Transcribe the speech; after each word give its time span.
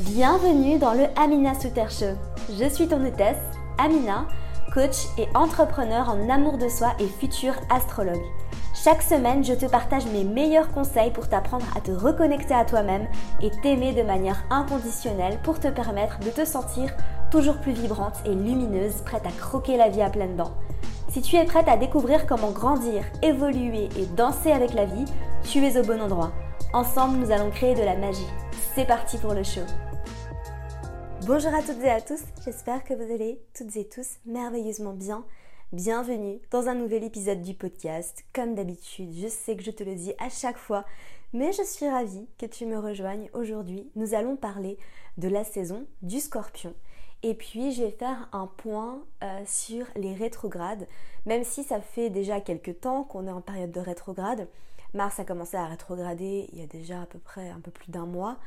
Bienvenue 0.00 0.78
dans 0.78 0.92
le 0.92 1.06
Amina 1.16 1.58
Souter 1.58 1.86
Show. 1.88 2.18
Je 2.60 2.68
suis 2.68 2.86
ton 2.86 3.02
hôtesse, 3.02 3.40
Amina, 3.78 4.26
coach 4.74 5.06
et 5.16 5.26
entrepreneur 5.34 6.10
en 6.10 6.28
amour 6.28 6.58
de 6.58 6.68
soi 6.68 6.88
et 7.00 7.06
futur 7.06 7.54
astrologue. 7.70 8.20
Chaque 8.74 9.00
semaine, 9.00 9.42
je 9.42 9.54
te 9.54 9.64
partage 9.64 10.04
mes 10.12 10.22
meilleurs 10.22 10.70
conseils 10.72 11.12
pour 11.12 11.30
t'apprendre 11.30 11.64
à 11.74 11.80
te 11.80 11.92
reconnecter 11.92 12.52
à 12.52 12.66
toi-même 12.66 13.08
et 13.40 13.50
t'aimer 13.62 13.94
de 13.94 14.02
manière 14.02 14.44
inconditionnelle 14.50 15.38
pour 15.42 15.60
te 15.60 15.68
permettre 15.68 16.18
de 16.20 16.28
te 16.28 16.44
sentir 16.44 16.94
toujours 17.30 17.56
plus 17.56 17.72
vibrante 17.72 18.20
et 18.26 18.34
lumineuse, 18.34 19.00
prête 19.00 19.24
à 19.24 19.30
croquer 19.30 19.78
la 19.78 19.88
vie 19.88 20.02
à 20.02 20.10
pleines 20.10 20.36
dents. 20.36 20.52
Si 21.08 21.22
tu 21.22 21.36
es 21.36 21.44
prête 21.44 21.68
à 21.68 21.78
découvrir 21.78 22.26
comment 22.26 22.50
grandir, 22.50 23.02
évoluer 23.22 23.88
et 23.98 24.04
danser 24.14 24.52
avec 24.52 24.74
la 24.74 24.84
vie, 24.84 25.06
tu 25.42 25.64
es 25.64 25.78
au 25.78 25.82
bon 25.82 26.02
endroit. 26.02 26.32
Ensemble, 26.74 27.16
nous 27.16 27.30
allons 27.30 27.48
créer 27.48 27.74
de 27.74 27.82
la 27.82 27.96
magie. 27.96 28.26
C'est 28.76 28.84
parti 28.84 29.16
pour 29.16 29.32
le 29.32 29.42
show. 29.42 29.62
Bonjour 31.26 31.54
à 31.54 31.62
toutes 31.62 31.82
et 31.82 31.88
à 31.88 32.02
tous, 32.02 32.20
j'espère 32.44 32.84
que 32.84 32.92
vous 32.92 33.10
allez 33.10 33.40
toutes 33.54 33.74
et 33.74 33.88
tous 33.88 34.18
merveilleusement 34.26 34.92
bien. 34.92 35.24
Bienvenue 35.72 36.42
dans 36.50 36.68
un 36.68 36.74
nouvel 36.74 37.02
épisode 37.02 37.40
du 37.40 37.54
podcast. 37.54 38.22
Comme 38.34 38.54
d'habitude, 38.54 39.14
je 39.14 39.28
sais 39.28 39.56
que 39.56 39.62
je 39.62 39.70
te 39.70 39.82
le 39.82 39.94
dis 39.94 40.12
à 40.18 40.28
chaque 40.28 40.58
fois, 40.58 40.84
mais 41.32 41.52
je 41.52 41.62
suis 41.62 41.88
ravie 41.88 42.28
que 42.36 42.44
tu 42.44 42.66
me 42.66 42.78
rejoignes 42.78 43.30
aujourd'hui. 43.32 43.90
Nous 43.96 44.12
allons 44.12 44.36
parler 44.36 44.76
de 45.16 45.28
la 45.28 45.44
saison 45.44 45.86
du 46.02 46.20
scorpion. 46.20 46.74
Et 47.22 47.34
puis 47.34 47.72
je 47.72 47.82
vais 47.82 47.90
faire 47.90 48.28
un 48.32 48.46
point 48.46 49.02
euh, 49.22 49.42
sur 49.46 49.86
les 49.96 50.14
rétrogrades, 50.14 50.86
même 51.24 51.44
si 51.44 51.64
ça 51.64 51.80
fait 51.80 52.10
déjà 52.10 52.40
quelques 52.40 52.80
temps 52.80 53.04
qu'on 53.04 53.26
est 53.26 53.32
en 53.32 53.40
période 53.40 53.72
de 53.72 53.80
rétrograde. 53.80 54.48
Mars 54.94 55.18
a 55.18 55.24
commencé 55.24 55.56
à 55.56 55.66
rétrograder 55.66 56.48
il 56.52 56.58
y 56.58 56.62
a 56.62 56.66
déjà 56.66 57.02
à 57.02 57.06
peu 57.06 57.18
près 57.18 57.50
un 57.50 57.60
peu 57.60 57.70
plus 57.70 57.90
d'un 57.90 58.06
mois. 58.06 58.38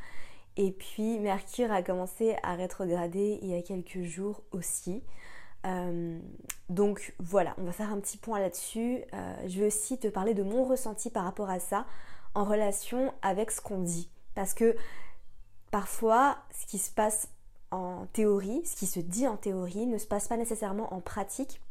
Et 0.58 0.72
puis 0.72 1.20
Mercure 1.20 1.72
a 1.72 1.82
commencé 1.82 2.36
à 2.44 2.56
rétrograder 2.56 3.40
il 3.42 3.50
y 3.50 3.56
a 3.56 3.62
quelques 3.62 4.02
jours 4.02 4.42
aussi. 4.52 5.04
Euh, 5.66 6.20
donc 6.70 7.14
voilà, 7.20 7.54
on 7.58 7.64
va 7.64 7.72
faire 7.72 7.92
un 7.92 8.00
petit 8.00 8.18
point 8.18 8.40
là-dessus. 8.40 9.00
Euh, 9.14 9.36
je 9.48 9.60
vais 9.60 9.68
aussi 9.68 9.98
te 9.98 10.08
parler 10.08 10.34
de 10.34 10.44
mon 10.44 10.64
ressenti 10.64 11.10
par 11.10 11.24
rapport 11.24 11.50
à 11.50 11.60
ça 11.60 11.86
en 12.34 12.44
relation 12.44 13.14
avec 13.22 13.52
ce 13.52 13.62
qu'on 13.62 13.80
dit. 13.80 14.10
Parce 14.36 14.54
que 14.54 14.76
parfois, 15.72 16.38
ce 16.52 16.66
qui 16.66 16.78
se 16.78 16.92
passe 16.92 17.30
en 17.72 18.06
théorie, 18.14 18.62
ce 18.66 18.76
qui 18.76 18.86
se 18.86 19.00
dit 19.00 19.28
en 19.28 19.38
théorie, 19.38 19.86
ne 19.86 19.98
se 19.98 20.08
passe 20.08 20.28
pas 20.28 20.38
nécessairement 20.38 20.94
en 20.94 21.02
pratique. 21.02 21.62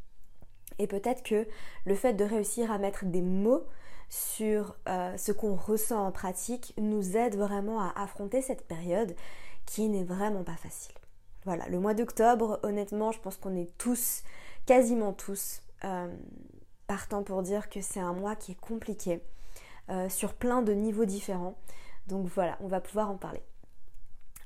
Et 0.78 0.86
peut-être 0.86 1.22
que 1.22 1.46
le 1.84 1.94
fait 1.94 2.14
de 2.14 2.24
réussir 2.24 2.70
à 2.70 2.78
mettre 2.78 3.04
des 3.04 3.22
mots 3.22 3.64
sur 4.08 4.76
euh, 4.88 5.16
ce 5.16 5.32
qu'on 5.32 5.54
ressent 5.54 6.06
en 6.06 6.12
pratique 6.12 6.72
nous 6.78 7.16
aide 7.16 7.36
vraiment 7.36 7.80
à 7.80 7.92
affronter 7.96 8.42
cette 8.42 8.66
période 8.66 9.14
qui 9.66 9.88
n'est 9.88 10.04
vraiment 10.04 10.44
pas 10.44 10.56
facile. 10.56 10.94
Voilà, 11.44 11.68
le 11.68 11.78
mois 11.78 11.94
d'octobre, 11.94 12.58
honnêtement, 12.62 13.12
je 13.12 13.20
pense 13.20 13.36
qu'on 13.36 13.56
est 13.56 13.76
tous, 13.78 14.22
quasiment 14.66 15.12
tous, 15.12 15.62
euh, 15.84 16.08
partant 16.86 17.22
pour 17.22 17.42
dire 17.42 17.68
que 17.68 17.80
c'est 17.80 18.00
un 18.00 18.12
mois 18.12 18.36
qui 18.36 18.52
est 18.52 18.60
compliqué 18.60 19.22
euh, 19.90 20.08
sur 20.08 20.34
plein 20.34 20.62
de 20.62 20.72
niveaux 20.72 21.04
différents. 21.04 21.56
Donc 22.06 22.26
voilà, 22.26 22.56
on 22.60 22.68
va 22.68 22.80
pouvoir 22.80 23.10
en 23.10 23.16
parler. 23.16 23.42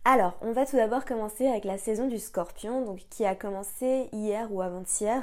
Alors, 0.04 0.34
on 0.40 0.52
va 0.52 0.66
tout 0.66 0.76
d'abord 0.76 1.04
commencer 1.04 1.46
avec 1.46 1.64
la 1.64 1.78
saison 1.78 2.08
du 2.08 2.18
scorpion, 2.18 2.84
donc 2.84 3.00
qui 3.08 3.24
a 3.24 3.34
commencé 3.34 4.08
hier 4.12 4.52
ou 4.52 4.60
avant-hier, 4.60 5.22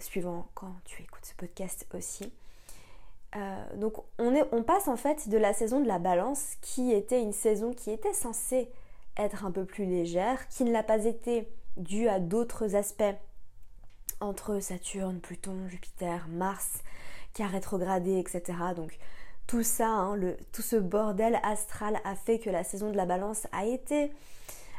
suivant 0.00 0.46
quand 0.54 0.74
tu 0.84 1.02
écoutes 1.02 1.24
ce 1.24 1.34
podcast 1.34 1.86
aussi. 1.94 2.30
Euh, 3.36 3.76
donc 3.76 3.94
on 4.18 4.62
passe 4.62 4.88
en 4.88 4.96
fait 4.96 5.28
de 5.28 5.36
la 5.36 5.52
saison 5.52 5.80
de 5.80 5.86
la 5.86 5.98
balance 5.98 6.54
qui 6.62 6.92
était 6.92 7.20
une 7.20 7.34
saison 7.34 7.74
qui 7.74 7.90
était 7.90 8.14
censée 8.14 8.70
être 9.18 9.44
un 9.44 9.50
peu 9.50 9.64
plus 9.64 9.84
légère, 9.84 10.48
qui 10.48 10.64
ne 10.64 10.72
l'a 10.72 10.82
pas 10.82 11.04
été 11.04 11.46
due 11.76 12.08
à 12.08 12.20
d'autres 12.20 12.74
aspects 12.74 13.02
entre 14.20 14.60
Saturne, 14.60 15.20
Pluton, 15.20 15.68
Jupiter, 15.68 16.26
Mars 16.28 16.82
qui 17.34 17.42
a 17.42 17.46
rétrogradé, 17.46 18.18
etc. 18.18 18.42
Donc 18.74 18.98
tout 19.48 19.64
ça, 19.64 19.88
hein, 19.88 20.16
tout 20.52 20.62
ce 20.62 20.76
bordel 20.76 21.40
astral 21.42 21.98
a 22.04 22.14
fait 22.14 22.38
que 22.38 22.50
la 22.50 22.62
saison 22.62 22.92
de 22.92 22.96
la 22.96 23.06
balance 23.06 23.48
a 23.50 23.64
été 23.64 24.12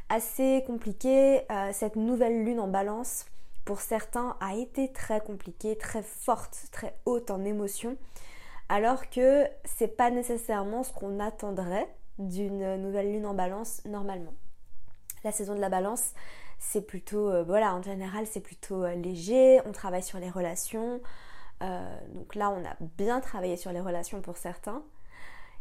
assez 0.07 0.63
compliquée. 0.66 1.41
Euh, 1.52 1.72
cette 1.74 1.97
nouvelle 1.97 2.46
lune 2.46 2.62
en 2.62 2.69
balance, 2.69 3.25
pour 3.66 3.81
certains, 3.81 4.38
a 4.40 4.56
été 4.56 4.94
très 4.94 5.19
compliquée, 5.19 5.78
très 5.78 6.03
forte, 6.03 6.68
très 6.72 6.96
haute 7.06 7.31
en 7.31 7.44
émotion 7.44 7.97
alors 8.69 9.09
que 9.09 9.47
c'est 9.66 9.97
pas 9.97 10.12
nécessairement 10.12 10.84
ce 10.84 10.94
qu'on 10.94 11.19
attendrait 11.19 11.88
d'une 12.19 12.75
nouvelle 12.78 13.12
lune 13.12 13.25
en 13.25 13.34
balance 13.34 13.81
normalement. 13.86 14.34
La 15.24 15.31
saison 15.31 15.56
de 15.56 15.59
la 15.59 15.69
balance, 15.69 16.13
c'est 16.59 16.81
plutôt, 16.81 17.30
euh, 17.30 17.44
voilà, 17.44 17.74
en 17.74 17.81
général, 17.81 18.25
c'est 18.28 18.40
plutôt 18.40 18.84
euh, 18.84 18.94
léger, 18.94 19.59
on 19.66 19.72
travaille 19.72 20.03
sur 20.03 20.19
les 20.19 20.30
relations. 20.30 21.01
Euh, 21.62 22.00
donc 22.14 22.36
là, 22.36 22.50
on 22.50 22.64
a 22.66 22.75
bien 22.97 23.20
travaillé 23.20 23.58
sur 23.58 23.72
les 23.72 23.81
relations 23.81 24.22
pour 24.22 24.38
certains. 24.38 24.84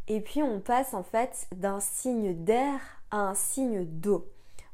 Et 0.07 0.21
puis, 0.21 0.41
on 0.41 0.59
passe 0.59 0.93
en 0.93 1.03
fait 1.03 1.47
d'un 1.55 1.79
signe 1.79 2.43
d'air 2.43 2.79
à 3.11 3.17
un 3.17 3.35
signe 3.35 3.85
d'eau. 3.85 4.27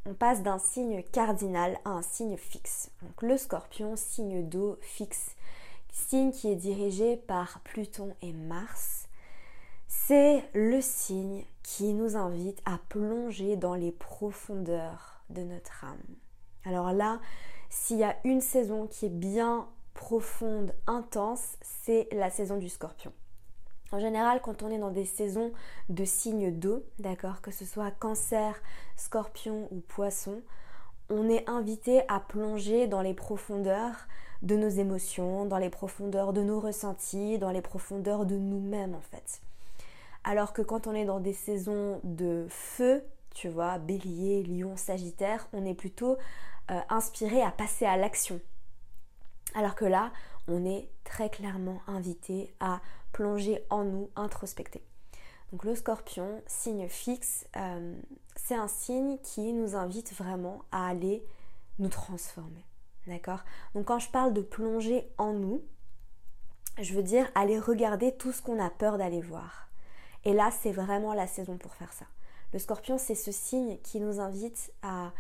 On 0.05 0.13
passe 0.13 0.43
d'un 0.43 0.59
signe 0.59 1.01
cardinal 1.03 1.77
à 1.83 1.89
un 1.89 2.01
signe 2.01 2.37
fixe. 2.37 2.91
Donc 3.01 3.21
le 3.23 3.37
scorpion, 3.37 3.95
signe 3.95 4.47
d'eau 4.47 4.77
fixe 4.81 5.35
signe 5.95 6.31
qui 6.31 6.51
est 6.51 6.55
dirigé 6.55 7.15
par 7.15 7.61
Pluton 7.61 8.13
et 8.21 8.33
Mars, 8.33 9.07
c'est 9.87 10.43
le 10.53 10.81
signe 10.81 11.43
qui 11.63 11.93
nous 11.93 12.17
invite 12.17 12.61
à 12.65 12.77
plonger 12.89 13.55
dans 13.55 13.75
les 13.75 13.91
profondeurs 13.91 15.21
de 15.29 15.41
notre 15.41 15.85
âme. 15.85 16.15
Alors 16.65 16.91
là, 16.91 17.19
s'il 17.69 17.97
y 17.97 18.03
a 18.03 18.15
une 18.23 18.41
saison 18.41 18.87
qui 18.87 19.05
est 19.05 19.09
bien 19.09 19.67
profonde, 19.95 20.75
intense, 20.85 21.57
c'est 21.61 22.07
la 22.11 22.29
saison 22.29 22.57
du 22.57 22.69
scorpion. 22.69 23.11
En 23.91 23.99
général, 23.99 24.41
quand 24.41 24.61
on 24.61 24.69
est 24.69 24.77
dans 24.77 24.91
des 24.91 25.05
saisons 25.05 25.51
de 25.89 26.05
signes 26.05 26.51
d'eau, 26.51 26.83
d'accord, 26.99 27.41
que 27.41 27.51
ce 27.51 27.65
soit 27.65 27.91
cancer, 27.91 28.61
scorpion 28.97 29.67
ou 29.71 29.79
poisson, 29.79 30.41
on 31.09 31.29
est 31.29 31.49
invité 31.49 32.03
à 32.07 32.19
plonger 32.19 32.87
dans 32.87 33.01
les 33.01 33.13
profondeurs 33.13 34.07
de 34.41 34.55
nos 34.55 34.69
émotions, 34.69 35.45
dans 35.45 35.57
les 35.57 35.69
profondeurs 35.69 36.33
de 36.33 36.41
nos 36.41 36.59
ressentis, 36.59 37.39
dans 37.39 37.51
les 37.51 37.61
profondeurs 37.61 38.25
de 38.25 38.35
nous-mêmes 38.35 38.95
en 38.95 39.01
fait. 39.01 39.41
Alors 40.23 40.53
que 40.53 40.61
quand 40.61 40.87
on 40.87 40.93
est 40.93 41.05
dans 41.05 41.19
des 41.19 41.33
saisons 41.33 42.01
de 42.03 42.47
feu, 42.49 43.03
tu 43.33 43.49
vois, 43.49 43.77
bélier, 43.77 44.43
lion, 44.43 44.75
sagittaire, 44.75 45.47
on 45.53 45.65
est 45.65 45.75
plutôt 45.75 46.17
euh, 46.71 46.79
inspiré 46.89 47.41
à 47.41 47.51
passer 47.51 47.85
à 47.85 47.97
l'action. 47.97 48.39
Alors 49.55 49.73
que 49.73 49.85
là, 49.85 50.11
on 50.47 50.65
est 50.65 50.89
très 51.03 51.29
clairement 51.29 51.81
invité 51.87 52.53
à 52.59 52.81
plonger 53.13 53.65
en 53.69 53.85
nous, 53.85 54.09
introspecter. 54.15 54.83
Donc 55.51 55.63
le 55.63 55.75
scorpion, 55.75 56.43
signe 56.45 56.87
fixe, 56.89 57.47
euh, 57.55 57.95
c'est 58.35 58.55
un 58.55 58.67
signe 58.67 59.17
qui 59.19 59.53
nous 59.53 59.75
invite 59.75 60.13
vraiment 60.13 60.63
à 60.71 60.87
aller 60.87 61.25
nous 61.79 61.87
transformer. 61.87 62.65
D'accord? 63.07 63.43
Donc 63.73 63.85
quand 63.85 63.99
je 63.99 64.09
parle 64.09 64.33
de 64.33 64.41
plonger 64.41 65.09
en 65.17 65.33
nous, 65.33 65.63
je 66.81 66.93
veux 66.93 67.03
dire 67.03 67.29
aller 67.35 67.57
regarder 67.57 68.15
tout 68.17 68.33
ce 68.33 68.41
qu'on 68.41 68.59
a 68.59 68.69
peur 68.69 68.97
d'aller 68.97 69.21
voir. 69.21 69.69
Et 70.25 70.33
là, 70.33 70.51
c'est 70.51 70.71
vraiment 70.71 71.13
la 71.13 71.27
saison 71.27 71.57
pour 71.57 71.75
faire 71.75 71.93
ça. 71.93 72.05
Le 72.51 72.59
scorpion, 72.59 72.97
c'est 72.97 73.15
ce 73.15 73.31
signe 73.31 73.77
qui 73.79 74.01
nous 74.01 74.19
invite 74.19 74.73
à 74.81 75.13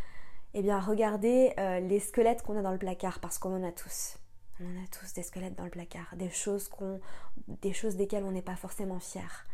eh 0.53 0.61
bien, 0.61 0.79
regarder 0.79 1.53
euh, 1.59 1.79
les 1.81 1.99
squelettes 1.99 2.41
qu'on 2.41 2.57
a 2.57 2.61
dans 2.61 2.71
le 2.71 2.77
placard, 2.77 3.19
parce 3.19 3.37
qu'on 3.37 3.55
en 3.55 3.67
a 3.67 3.71
tous. 3.71 4.17
On 4.61 4.83
a 4.83 4.87
tous 4.87 5.13
des 5.13 5.23
squelettes 5.23 5.55
dans 5.55 5.65
le 5.65 5.69
placard, 5.69 6.15
des 6.15 6.29
choses, 6.29 6.69
qu'on, 6.69 7.01
desquelles 7.47 8.23
on 8.23 8.31
n'est 8.31 8.41
pas 8.41 8.55
forcément 8.55 8.99
fier, 8.99 9.45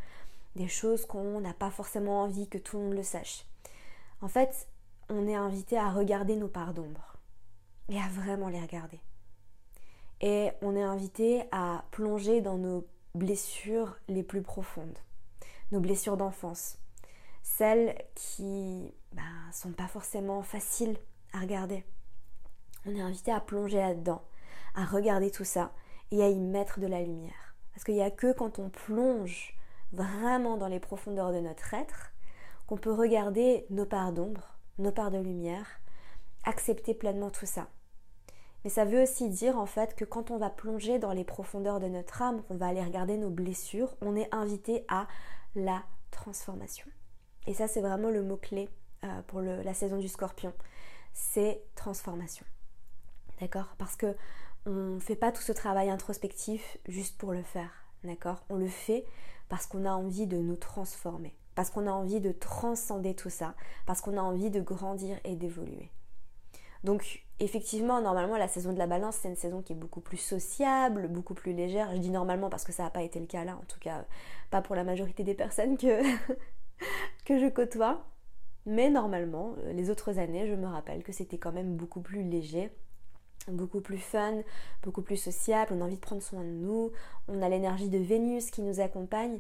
des 0.56 0.68
choses 0.68 1.06
qu'on 1.06 1.42
n'a 1.42 1.54
pas 1.54 1.72
forcément 1.72 2.22
envie 2.22 2.48
que 2.48 2.60
tout 2.60 2.78
le 2.78 2.84
monde 2.84 2.94
le 2.94 3.04
sache. 3.04 3.46
En 4.22 4.28
fait, 4.28 4.68
on 5.10 5.28
est 5.28 5.36
invité 5.36 5.78
à 5.78 5.90
regarder 5.90 6.36
nos 6.36 6.48
parts 6.48 6.74
d'ombre 6.74 7.18
et 7.90 8.00
à 8.00 8.08
vraiment 8.10 8.50
les 8.50 8.62
regarder. 8.62 9.00
Et 10.22 10.52
on 10.62 10.76
est 10.76 10.84
invité 10.84 11.44
à 11.52 11.84
plonger 11.90 12.42
dans 12.42 12.58
nos 12.58 12.88
blessures 13.16 13.98
les 14.08 14.24
plus 14.24 14.44
profondes, 14.44 15.00
nos 15.72 15.80
blessures 15.80 16.16
d'enfance, 16.16 16.78
celles 17.42 17.96
qui 18.14 18.94
ben, 19.14 19.24
sont 19.52 19.72
pas 19.72 19.88
forcément 19.88 20.44
faciles 20.44 20.96
à 21.34 21.40
regarder. 21.40 21.84
On 22.86 22.96
est 22.96 23.02
invité 23.02 23.32
à 23.32 23.40
plonger 23.40 23.78
là-dedans, 23.78 24.22
à 24.76 24.86
regarder 24.86 25.32
tout 25.32 25.44
ça 25.44 25.72
et 26.12 26.24
à 26.24 26.30
y 26.30 26.40
mettre 26.40 26.80
de 26.80 26.88
la 26.88 27.02
lumière. 27.02 27.56
Parce 27.74 27.84
qu'il 27.84 27.96
n'y 27.96 28.04
a 28.04 28.12
que 28.12 28.34
quand 28.34 28.60
on 28.60 28.70
plonge 28.70 29.56
vraiment 29.94 30.58
dans 30.58 30.68
les 30.68 30.80
profondeurs 30.80 31.32
de 31.32 31.40
notre 31.40 31.74
être 31.74 32.12
qu'on 32.68 32.78
peut 32.78 32.94
regarder 32.94 33.66
nos 33.70 33.86
parts 33.86 34.14
d'ombre, 34.14 34.58
nos 34.78 34.92
parts 34.92 35.12
de 35.12 35.18
lumière, 35.18 35.68
accepter 36.44 36.94
pleinement 36.94 37.30
tout 37.30 37.46
ça. 37.46 37.68
Mais 38.64 38.70
ça 38.70 38.86
veut 38.86 39.02
aussi 39.02 39.30
dire 39.30 39.58
en 39.58 39.66
fait 39.66 39.96
que 39.96 40.06
quand 40.06 40.32
on 40.32 40.38
va 40.38 40.50
plonger 40.50 41.00
dans 41.00 41.14
les 41.14 41.24
profondeurs 41.24 41.80
de 41.80 41.88
notre 41.88 42.22
âme, 42.22 42.44
qu'on 42.44 42.56
va 42.56 42.68
aller 42.68 42.84
regarder 42.84 43.18
nos 43.18 43.30
blessures, 43.30 43.96
on 44.02 44.16
est 44.16 44.34
invité 44.34 44.86
à 44.88 45.08
la 45.56 45.84
transformation. 46.12 46.88
Et 47.48 47.54
ça 47.54 47.68
c'est 47.68 47.82
vraiment 47.82 48.10
le 48.10 48.22
mot-clé 48.22 48.70
pour 49.28 49.42
la 49.42 49.74
saison 49.74 49.98
du 49.98 50.08
scorpion, 50.08 50.54
c'est 51.12 51.64
transformation. 51.76 52.46
D'accord? 53.40 53.74
Parce 53.80 53.96
que 53.96 54.16
on 54.66 54.96
ne 54.96 55.00
fait 55.00 55.16
pas 55.16 55.32
tout 55.32 55.42
ce 55.42 55.52
travail 55.52 55.90
introspectif 55.90 56.78
juste 56.88 57.18
pour 57.18 57.34
le 57.34 57.44
faire. 57.44 57.72
D'accord? 58.04 58.44
On 58.50 58.56
le 58.56 58.68
fait 58.68 59.06
parce 59.50 59.66
qu'on 59.66 59.86
a 59.86 59.92
envie 59.92 60.28
de 60.28 60.38
nous 60.38 60.56
transformer, 60.56 61.36
parce 61.56 61.70
qu'on 61.70 61.88
a 61.88 61.92
envie 61.92 62.20
de 62.20 62.32
transcender 62.32 63.16
tout 63.16 63.30
ça, 63.30 63.54
parce 63.86 64.02
qu'on 64.02 64.18
a 64.18 64.22
envie 64.22 64.50
de 64.50 64.62
grandir 64.62 65.20
et 65.24 65.36
d'évoluer. 65.36 65.92
Donc 66.84 67.24
effectivement, 67.40 68.02
normalement, 68.02 68.38
la 68.38 68.48
saison 68.48 68.74
de 68.74 68.78
la 68.78 68.88
balance, 68.88 69.18
c'est 69.18 69.28
une 69.28 69.36
saison 69.36 69.62
qui 69.62 69.74
est 69.74 69.76
beaucoup 69.76 70.02
plus 70.02 70.18
sociable, 70.18 71.08
beaucoup 71.08 71.34
plus 71.34 71.54
légère. 71.54 71.92
Je 71.92 71.98
dis 71.98 72.10
normalement 72.10 72.50
parce 72.50 72.64
que 72.64 72.72
ça 72.72 72.84
n'a 72.84 72.90
pas 72.90 73.04
été 73.04 73.20
le 73.20 73.28
cas 73.28 73.44
là, 73.44 73.56
en 73.56 73.66
tout 73.66 73.80
cas 73.80 74.06
pas 74.50 74.62
pour 74.62 74.76
la 74.76 74.84
majorité 74.84 75.24
des 75.24 75.34
personnes 75.34 75.78
que, 75.78 76.02
que 77.26 77.38
je 77.40 77.50
côtoie. 77.50 78.06
Mais 78.66 78.90
normalement, 78.90 79.56
les 79.74 79.90
autres 79.90 80.20
années, 80.20 80.48
je 80.48 80.54
me 80.54 80.68
rappelle 80.68 81.04
que 81.04 81.12
c'était 81.12 81.40
quand 81.40 81.52
même 81.52 81.76
beaucoup 81.76 82.02
plus 82.02 82.24
léger 82.24 82.72
beaucoup 83.48 83.82
plus 83.82 83.98
fun, 83.98 84.42
beaucoup 84.84 85.02
plus 85.02 85.18
sociable, 85.18 85.74
on 85.74 85.82
a 85.82 85.86
envie 85.86 85.96
de 85.96 86.02
prendre 86.02 86.22
soin 86.22 86.44
de 86.44 86.50
nous, 86.50 86.92
on 87.28 87.42
a 87.42 87.50
l'énergie 87.50 87.90
de 87.90 87.98
Vénus 87.98 88.52
qui 88.52 88.62
nous 88.62 88.80
accompagne. 88.80 89.40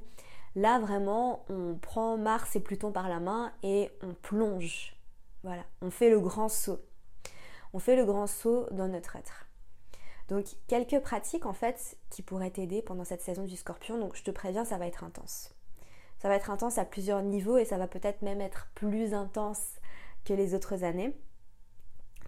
Là 0.55 0.79
vraiment, 0.79 1.45
on 1.49 1.75
prend 1.75 2.17
Mars 2.17 2.55
et 2.55 2.59
Pluton 2.59 2.91
par 2.91 3.07
la 3.07 3.19
main 3.19 3.53
et 3.63 3.89
on 4.01 4.13
plonge. 4.13 4.95
Voilà, 5.43 5.63
on 5.81 5.89
fait 5.89 6.09
le 6.09 6.19
grand 6.19 6.49
saut. 6.49 6.79
On 7.73 7.79
fait 7.79 7.95
le 7.95 8.05
grand 8.05 8.27
saut 8.27 8.67
dans 8.71 8.87
notre 8.87 9.15
être. 9.15 9.47
Donc 10.27 10.45
quelques 10.67 10.99
pratiques 10.99 11.45
en 11.45 11.53
fait 11.53 11.97
qui 12.09 12.21
pourraient 12.21 12.51
t'aider 12.51 12.81
pendant 12.81 13.03
cette 13.03 13.21
saison 13.21 13.43
du 13.43 13.55
scorpion. 13.55 13.97
Donc 13.97 14.15
je 14.15 14.23
te 14.23 14.31
préviens, 14.31 14.65
ça 14.65 14.77
va 14.77 14.87
être 14.87 15.03
intense. 15.03 15.53
Ça 16.19 16.27
va 16.27 16.35
être 16.35 16.51
intense 16.51 16.77
à 16.77 16.85
plusieurs 16.85 17.23
niveaux 17.23 17.57
et 17.57 17.65
ça 17.65 17.77
va 17.77 17.87
peut-être 17.87 18.21
même 18.21 18.41
être 18.41 18.67
plus 18.75 19.13
intense 19.13 19.79
que 20.23 20.33
les 20.33 20.53
autres 20.53 20.83
années. 20.83 21.15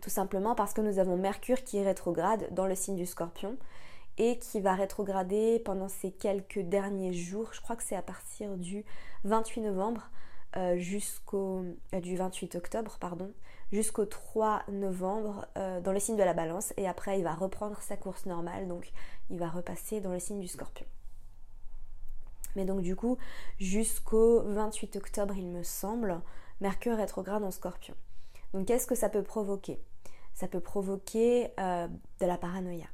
Tout 0.03 0.09
simplement 0.09 0.53
parce 0.53 0.73
que 0.73 0.81
nous 0.81 0.99
avons 0.99 1.15
Mercure 1.15 1.63
qui 1.63 1.77
est 1.77 1.85
rétrograde 1.85 2.49
dans 2.51 2.67
le 2.67 2.75
signe 2.75 2.97
du 2.97 3.05
scorpion 3.05 3.55
et 4.17 4.37
qui 4.37 4.59
va 4.59 4.75
rétrograder 4.75 5.59
pendant 5.59 5.87
ces 5.87 6.11
quelques 6.11 6.59
derniers 6.59 7.13
jours. 7.13 7.53
Je 7.53 7.61
crois 7.61 7.77
que 7.77 7.83
c'est 7.83 7.95
à 7.95 8.01
partir 8.01 8.57
du 8.57 8.83
28 9.23 9.61
novembre 9.61 10.09
euh, 10.57 10.75
jusqu'au 10.75 11.63
euh, 11.93 12.01
du 12.01 12.17
28 12.17 12.55
octobre 12.55 12.97
pardon 12.99 13.31
jusqu'au 13.71 14.05
3 14.05 14.63
novembre 14.73 15.47
euh, 15.57 15.79
dans 15.79 15.93
le 15.93 16.01
signe 16.01 16.17
de 16.17 16.23
la 16.23 16.33
balance 16.33 16.73
et 16.75 16.85
après 16.85 17.17
il 17.17 17.23
va 17.23 17.33
reprendre 17.33 17.81
sa 17.81 17.95
course 17.95 18.25
normale 18.25 18.67
donc 18.67 18.91
il 19.29 19.39
va 19.39 19.47
repasser 19.47 20.01
dans 20.01 20.11
le 20.11 20.19
signe 20.19 20.41
du 20.41 20.49
scorpion. 20.49 20.85
Mais 22.57 22.65
donc 22.65 22.81
du 22.81 22.97
coup 22.97 23.17
jusqu'au 23.57 24.41
28 24.41 24.97
octobre 24.97 25.33
il 25.37 25.47
me 25.47 25.63
semble 25.63 26.19
Mercure 26.59 26.97
rétrograde 26.97 27.43
en 27.43 27.51
scorpion. 27.51 27.95
Donc 28.53 28.67
qu'est-ce 28.67 28.85
que 28.85 28.95
ça 28.95 29.07
peut 29.07 29.23
provoquer? 29.23 29.79
Ça 30.33 30.47
peut 30.47 30.59
provoquer 30.59 31.49
euh, 31.59 31.87
de 32.19 32.25
la 32.25 32.37
paranoïa. 32.37 32.87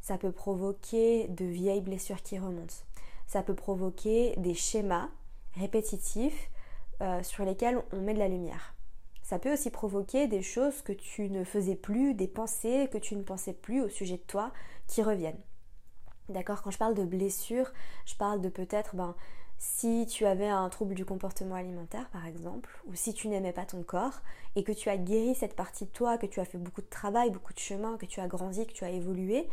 Ça 0.00 0.18
peut 0.18 0.32
provoquer 0.32 1.28
de 1.28 1.44
vieilles 1.44 1.80
blessures 1.80 2.22
qui 2.22 2.38
remontent. 2.38 2.74
Ça 3.26 3.42
peut 3.42 3.54
provoquer 3.54 4.34
des 4.36 4.54
schémas 4.54 5.08
répétitifs 5.54 6.50
euh, 7.00 7.22
sur 7.22 7.44
lesquels 7.44 7.82
on 7.92 8.00
met 8.00 8.14
de 8.14 8.18
la 8.18 8.28
lumière. 8.28 8.74
Ça 9.22 9.38
peut 9.38 9.52
aussi 9.52 9.70
provoquer 9.70 10.26
des 10.26 10.42
choses 10.42 10.82
que 10.82 10.92
tu 10.92 11.30
ne 11.30 11.44
faisais 11.44 11.76
plus, 11.76 12.14
des 12.14 12.26
pensées 12.26 12.88
que 12.92 12.98
tu 12.98 13.14
ne 13.14 13.22
pensais 13.22 13.52
plus 13.52 13.80
au 13.82 13.88
sujet 13.88 14.16
de 14.16 14.22
toi 14.22 14.52
qui 14.88 15.02
reviennent. 15.02 15.40
D'accord? 16.28 16.62
Quand 16.62 16.70
je 16.70 16.78
parle 16.78 16.94
de 16.94 17.04
blessures, 17.04 17.72
je 18.06 18.14
parle 18.16 18.40
de 18.40 18.48
peut-être 18.48 18.96
ben, 18.96 19.14
si 19.62 20.06
tu 20.06 20.24
avais 20.24 20.48
un 20.48 20.66
trouble 20.70 20.94
du 20.94 21.04
comportement 21.04 21.54
alimentaire 21.54 22.08
par 22.08 22.26
exemple, 22.26 22.70
ou 22.86 22.94
si 22.94 23.12
tu 23.12 23.28
n'aimais 23.28 23.52
pas 23.52 23.66
ton 23.66 23.82
corps 23.82 24.22
et 24.56 24.64
que 24.64 24.72
tu 24.72 24.88
as 24.88 24.96
guéri 24.96 25.34
cette 25.34 25.54
partie 25.54 25.84
de 25.84 25.90
toi, 25.90 26.16
que 26.16 26.24
tu 26.24 26.40
as 26.40 26.46
fait 26.46 26.56
beaucoup 26.56 26.80
de 26.80 26.88
travail, 26.88 27.30
beaucoup 27.30 27.52
de 27.52 27.58
chemin, 27.58 27.98
que 27.98 28.06
tu 28.06 28.20
as 28.20 28.26
grandi, 28.26 28.66
que 28.66 28.72
tu 28.72 28.84
as 28.84 28.90
évolué, 28.90 29.46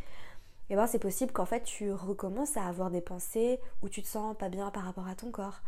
eh 0.70 0.76
ben 0.76 0.88
c'est 0.88 1.00
possible 1.00 1.34
qu'en 1.34 1.46
fait 1.46 1.64
tu 1.64 1.92
recommences 1.92 2.56
à 2.56 2.66
avoir 2.66 2.90
des 2.90 3.02
pensées 3.02 3.60
où 3.82 3.90
tu 3.90 4.02
te 4.02 4.08
sens 4.08 4.36
pas 4.38 4.48
bien 4.48 4.72
par 4.72 4.84
rapport 4.84 5.08
à 5.08 5.16
ton 5.16 5.30
corps. 5.30 5.60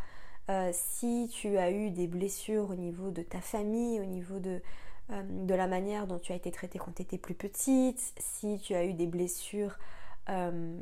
Euh, 0.50 0.71
si 0.74 1.30
tu 1.33 1.57
as 1.57 1.71
eu 1.71 1.91
des 1.91 2.07
blessures 2.07 2.69
au 2.69 2.75
niveau 2.75 3.12
de 3.12 3.21
ta 3.21 3.41
famille, 3.41 4.00
au 4.00 4.06
niveau 4.06 4.39
de, 4.39 4.62
euh, 5.12 5.21
de 5.45 5.53
la 5.53 5.68
manière 5.68 6.07
dont 6.07 6.18
tu 6.18 6.31
as 6.31 6.36
été 6.36 6.50
traitée 6.50 6.80
quand 6.80 6.95
tu 6.95 7.01
étais 7.01 7.18
plus 7.18 7.36
petite, 7.36 8.13
si 8.18 8.57
tu 8.59 8.74
as 8.74 8.86
eu 8.86 8.94
des 8.94 9.06
blessures 9.06 9.77
euh, 10.30 10.80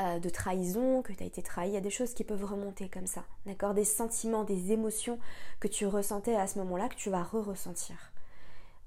euh, 0.00 0.18
de 0.18 0.28
trahison, 0.28 1.02
que 1.02 1.12
tu 1.12 1.22
as 1.22 1.26
été 1.26 1.40
trahi, 1.40 1.70
il 1.70 1.74
y 1.74 1.76
a 1.76 1.80
des 1.80 1.90
choses 1.90 2.14
qui 2.14 2.24
peuvent 2.24 2.44
remonter 2.44 2.88
comme 2.88 3.06
ça, 3.06 3.24
d'accord? 3.46 3.74
Des 3.74 3.84
sentiments, 3.84 4.42
des 4.42 4.72
émotions 4.72 5.20
que 5.60 5.68
tu 5.68 5.86
ressentais 5.86 6.34
à 6.34 6.48
ce 6.48 6.58
moment-là, 6.58 6.88
que 6.88 6.96
tu 6.96 7.10
vas 7.10 7.22
re-ressentir. 7.22 8.12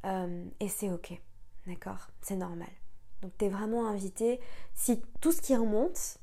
Euh, 0.06 0.44
et 0.60 0.68
c'est 0.68 0.92
ok, 0.92 1.14
d'accord? 1.66 2.10
C'est 2.22 2.36
normal. 2.36 2.68
Donc 3.22 3.32
tu 3.38 3.46
es 3.46 3.50
vraiment 3.50 3.88
invité, 3.88 4.42
si 4.74 5.02
tout 5.22 5.32
ce 5.32 5.42
qui 5.42 5.56
remonte 5.56 6.18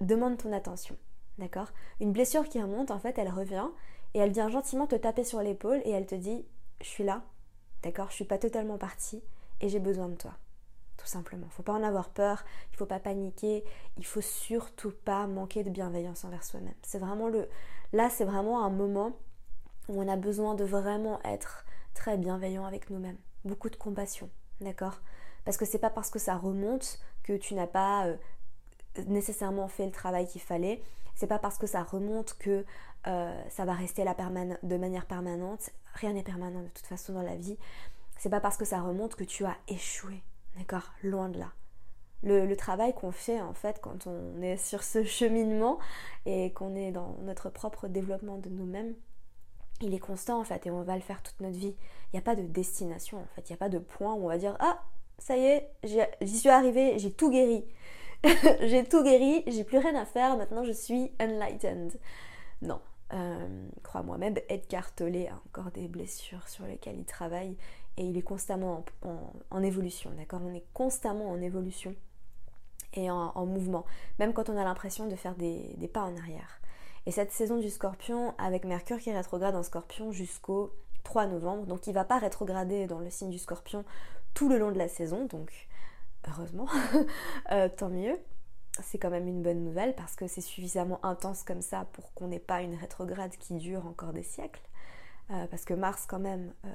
demande 0.00 0.38
ton 0.38 0.52
attention, 0.54 0.96
d'accord? 1.36 1.68
Une 2.00 2.12
blessure 2.12 2.48
qui 2.48 2.62
remonte, 2.62 2.90
en 2.90 2.98
fait, 2.98 3.18
elle 3.18 3.28
revient 3.30 3.68
et 4.14 4.20
elle 4.20 4.32
vient 4.32 4.48
gentiment 4.48 4.86
te 4.86 4.96
taper 4.96 5.22
sur 5.22 5.42
l'épaule 5.42 5.82
et 5.84 5.90
elle 5.90 6.06
te 6.06 6.14
dit, 6.14 6.46
je 6.80 6.86
suis 6.86 7.04
là, 7.04 7.22
d'accord? 7.82 8.08
Je 8.08 8.14
suis 8.14 8.24
pas 8.24 8.38
totalement 8.38 8.78
partie 8.78 9.22
et 9.60 9.68
j'ai 9.68 9.80
besoin 9.80 10.08
de 10.08 10.16
toi 10.16 10.32
tout 11.00 11.06
simplement. 11.06 11.46
Il 11.46 11.48
ne 11.48 11.54
faut 11.54 11.62
pas 11.62 11.72
en 11.72 11.82
avoir 11.82 12.10
peur, 12.10 12.44
il 12.68 12.74
ne 12.74 12.76
faut 12.76 12.86
pas 12.86 13.00
paniquer, 13.00 13.64
il 13.96 14.04
faut 14.04 14.20
surtout 14.20 14.92
pas 15.04 15.26
manquer 15.26 15.64
de 15.64 15.70
bienveillance 15.70 16.24
envers 16.24 16.44
soi-même. 16.44 16.74
C'est 16.82 16.98
vraiment 16.98 17.28
le 17.28 17.48
là, 17.92 18.10
c'est 18.10 18.24
vraiment 18.24 18.64
un 18.64 18.70
moment 18.70 19.16
où 19.88 20.00
on 20.00 20.08
a 20.08 20.16
besoin 20.16 20.54
de 20.54 20.64
vraiment 20.64 21.20
être 21.24 21.64
très 21.94 22.18
bienveillant 22.18 22.66
avec 22.66 22.90
nous-mêmes, 22.90 23.16
beaucoup 23.44 23.70
de 23.70 23.76
compassion, 23.76 24.28
d'accord? 24.60 25.00
Parce 25.44 25.56
que 25.56 25.64
c'est 25.64 25.78
pas 25.78 25.90
parce 25.90 26.10
que 26.10 26.18
ça 26.18 26.36
remonte 26.36 27.00
que 27.22 27.32
tu 27.32 27.54
n'as 27.54 27.66
pas 27.66 28.06
euh, 28.06 28.16
nécessairement 29.06 29.68
fait 29.68 29.86
le 29.86 29.92
travail 29.92 30.26
qu'il 30.26 30.42
fallait. 30.42 30.82
C'est 31.14 31.26
pas 31.26 31.38
parce 31.38 31.56
que 31.56 31.66
ça 31.66 31.82
remonte 31.82 32.36
que 32.38 32.64
euh, 33.06 33.42
ça 33.48 33.64
va 33.64 33.72
rester 33.72 34.04
de 34.04 34.76
manière 34.76 35.06
permanente. 35.06 35.70
Rien 35.94 36.12
n'est 36.12 36.22
permanent 36.22 36.62
de 36.62 36.68
toute 36.68 36.86
façon 36.86 37.14
dans 37.14 37.22
la 37.22 37.36
vie. 37.36 37.58
C'est 38.18 38.30
pas 38.30 38.40
parce 38.40 38.58
que 38.58 38.66
ça 38.66 38.80
remonte 38.80 39.16
que 39.16 39.24
tu 39.24 39.46
as 39.46 39.56
échoué. 39.66 40.22
D'accord 40.56 40.92
Loin 41.02 41.28
de 41.28 41.38
là. 41.38 41.52
Le, 42.22 42.54
travail 42.54 42.92
qu'on 42.92 43.12
fait 43.12 43.40
en 43.40 43.54
fait 43.54 43.80
quand 43.80 44.06
on 44.06 44.42
est 44.42 44.58
sur 44.58 44.82
ce 44.82 45.04
cheminement 45.04 45.78
et 46.26 46.52
qu'on 46.52 46.74
est 46.74 46.92
dans 46.92 47.16
notre 47.22 47.48
propre 47.48 47.88
développement 47.88 48.36
de 48.36 48.50
nous-mêmes, 48.50 48.94
il 49.80 49.94
est 49.94 49.98
constant 50.00 50.38
en 50.38 50.44
fait 50.44 50.66
et 50.66 50.70
on 50.70 50.82
va 50.82 50.96
le 50.96 51.00
faire 51.00 51.22
toute 51.22 51.40
notre 51.40 51.56
vie. 51.56 51.74
Il 51.78 52.16
n'y 52.16 52.18
a 52.18 52.22
pas 52.22 52.36
de 52.36 52.42
destination 52.42 53.18
en 53.18 53.26
fait, 53.34 53.48
il 53.48 53.52
n'y 53.52 53.54
a 53.54 53.58
pas 53.58 53.70
de 53.70 53.78
point 53.78 54.12
où 54.12 54.24
on 54.24 54.28
va 54.28 54.36
dire 54.36 54.54
Ah, 54.60 54.82
ça 55.18 55.36
y 55.38 55.44
est, 55.46 55.70
j'y 55.82 56.38
suis 56.38 56.50
arrivée, 56.50 56.98
j'ai 56.98 57.10
tout 57.10 57.30
guéri. 57.30 57.64
j'ai 58.60 58.84
tout 58.84 59.02
guéri, 59.02 59.42
j'ai 59.46 59.64
plus 59.64 59.78
rien 59.78 59.94
à 59.94 60.04
faire, 60.04 60.36
maintenant 60.36 60.62
je 60.62 60.72
suis 60.72 61.10
enlightened. 61.18 61.98
Non, 62.60 62.80
euh, 63.14 63.68
crois-moi, 63.82 64.18
même 64.18 64.34
Edgar 64.48 64.94
Tolle 64.94 65.26
a 65.26 65.40
encore 65.46 65.70
des 65.72 65.88
blessures 65.88 66.46
sur 66.48 66.66
lesquelles 66.66 66.98
il 66.98 67.06
travaille 67.06 67.56
et 67.96 68.04
il 68.04 68.16
est 68.16 68.22
constamment 68.22 68.84
en, 69.50 69.62
évolution, 69.62 70.10
d'accord? 70.16 70.40
On 70.44 70.54
est 70.54 70.64
constamment 70.72 71.30
en 71.30 71.40
évolution 71.40 71.94
et 72.94 73.10
en, 73.10 73.46
mouvement, 73.46 73.84
même 74.18 74.32
quand 74.32 74.48
on 74.48 74.56
a 74.56 74.64
l'impression 74.64 75.06
de 75.06 75.14
faire 75.14 75.36
des, 75.36 75.76
pas 75.92 76.02
en 76.02 76.16
arrière. 76.16 76.60
Et 77.06 77.12
cette 77.12 77.32
saison 77.32 77.58
du 77.58 77.70
scorpion, 77.70 78.34
avec 78.38 78.64
Mercure 78.64 78.98
qui 78.98 79.12
rétrograde 79.12 79.54
en 79.54 79.62
scorpion 79.62 80.12
jusqu'au 80.12 80.72
3 81.04 81.26
novembre, 81.26 81.66
donc 81.66 81.86
il 81.86 81.94
va 81.94 82.04
pas 82.04 82.18
rétrograder 82.18 82.86
dans 82.86 82.98
le 82.98 83.10
signe 83.10 83.30
du 83.30 83.38
scorpion 83.38 83.84
tout 84.34 84.48
le 84.48 84.58
long 84.58 84.72
de 84.72 84.78
la 84.78 84.88
saison, 84.88 85.26
donc 85.26 85.68
heureusement, 86.28 86.68
euh, 87.52 87.68
tant 87.68 87.88
mieux 87.88 88.18
c'est 88.82 88.98
quand 88.98 89.10
même 89.10 89.28
une 89.28 89.42
bonne 89.42 89.64
nouvelle 89.64 89.94
parce 89.94 90.14
que 90.14 90.26
c'est 90.26 90.40
suffisamment 90.40 91.04
intense 91.04 91.42
comme 91.42 91.62
ça 91.62 91.86
pour 91.92 92.12
qu'on 92.14 92.28
n'ait 92.28 92.38
pas 92.38 92.62
une 92.62 92.74
rétrograde 92.74 93.36
qui 93.36 93.54
dure 93.54 93.86
encore 93.86 94.12
des 94.12 94.22
siècles. 94.22 94.62
Euh, 95.30 95.46
parce 95.46 95.64
que 95.64 95.74
Mars 95.74 96.06
quand 96.08 96.18
même 96.18 96.52
euh, 96.64 96.68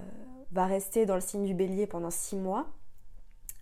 va 0.51 0.65
rester 0.65 1.05
dans 1.05 1.15
le 1.15 1.21
signe 1.21 1.45
du 1.45 1.53
bélier 1.53 1.87
pendant 1.87 2.09
six 2.09 2.37
mois 2.37 2.67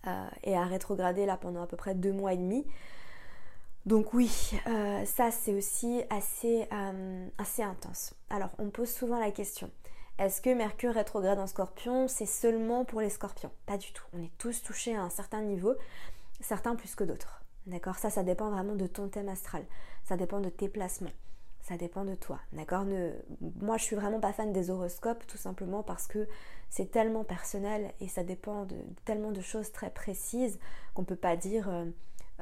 euh, 0.06 0.28
et 0.44 0.56
a 0.56 0.64
rétrogradé 0.64 1.26
là 1.26 1.36
pendant 1.36 1.62
à 1.62 1.66
peu 1.66 1.76
près 1.76 1.94
deux 1.94 2.12
mois 2.12 2.32
et 2.32 2.36
demi. 2.36 2.64
Donc 3.86 4.14
oui, 4.14 4.30
ça 5.04 5.30
c'est 5.30 5.52
aussi 5.52 6.02
assez, 6.08 6.66
assez 7.36 7.62
intense. 7.62 8.14
Alors 8.30 8.48
on 8.58 8.70
pose 8.70 8.88
souvent 8.88 9.18
la 9.18 9.30
question, 9.30 9.70
est-ce 10.16 10.40
que 10.40 10.54
Mercure 10.54 10.94
rétrograde 10.94 11.38
en 11.38 11.46
scorpion, 11.46 12.08
c'est 12.08 12.24
seulement 12.24 12.84
pour 12.84 13.00
les 13.00 13.10
scorpions? 13.10 13.50
Pas 13.66 13.76
du 13.76 13.92
tout. 13.92 14.04
On 14.14 14.22
est 14.22 14.30
tous 14.38 14.62
touchés 14.62 14.96
à 14.96 15.02
un 15.02 15.10
certain 15.10 15.42
niveau, 15.42 15.74
certains 16.40 16.76
plus 16.76 16.94
que 16.94 17.04
d'autres. 17.04 17.42
D'accord? 17.66 17.96
Ça, 17.96 18.10
ça 18.10 18.22
dépend 18.22 18.48
vraiment 18.48 18.74
de 18.74 18.86
ton 18.86 19.08
thème 19.08 19.28
astral. 19.28 19.64
Ça 20.04 20.16
dépend 20.16 20.40
de 20.40 20.50
tes 20.50 20.68
placements. 20.68 21.10
Ça 21.64 21.78
dépend 21.78 22.04
de 22.04 22.14
toi. 22.14 22.40
D'accord? 22.52 22.84
Moi, 23.40 23.78
je 23.78 23.84
suis 23.84 23.96
vraiment 23.96 24.20
pas 24.20 24.34
fan 24.34 24.52
des 24.52 24.68
horoscopes, 24.68 25.26
tout 25.26 25.38
simplement 25.38 25.82
parce 25.82 26.06
que 26.06 26.28
c'est 26.68 26.90
tellement 26.90 27.24
personnel 27.24 27.90
et 28.00 28.08
ça 28.08 28.22
dépend 28.22 28.66
de 28.66 28.76
tellement 29.06 29.32
de 29.32 29.40
choses 29.40 29.72
très 29.72 29.88
précises 29.88 30.58
qu'on 30.92 31.04
peut 31.04 31.16
pas 31.16 31.36
dire 31.36 31.70
euh, 31.70 31.86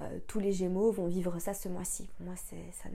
euh, 0.00 0.18
tous 0.26 0.40
les 0.40 0.50
Gémeaux 0.50 0.90
vont 0.90 1.06
vivre 1.06 1.38
ça 1.38 1.54
ce 1.54 1.68
mois-ci. 1.68 2.10
Moi, 2.18 2.34
c'est. 2.36 2.90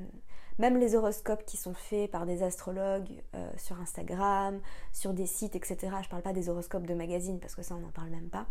Même 0.60 0.78
les 0.78 0.96
horoscopes 0.96 1.46
qui 1.46 1.56
sont 1.56 1.74
faits 1.74 2.12
par 2.12 2.26
des 2.26 2.44
astrologues 2.44 3.24
euh, 3.34 3.50
sur 3.56 3.80
Instagram, 3.80 4.60
sur 4.92 5.14
des 5.14 5.28
sites, 5.28 5.56
etc. 5.56 5.78
Je 6.04 6.10
parle 6.10 6.24
pas 6.24 6.34
des 6.34 6.50
horoscopes 6.50 6.88
de 6.88 6.94
magazines 6.94 7.40
parce 7.40 7.56
que 7.56 7.62
ça, 7.62 7.76
on 7.76 7.80
n'en 7.80 7.92
parle 7.92 8.10
même 8.10 8.30
pas. 8.30 8.48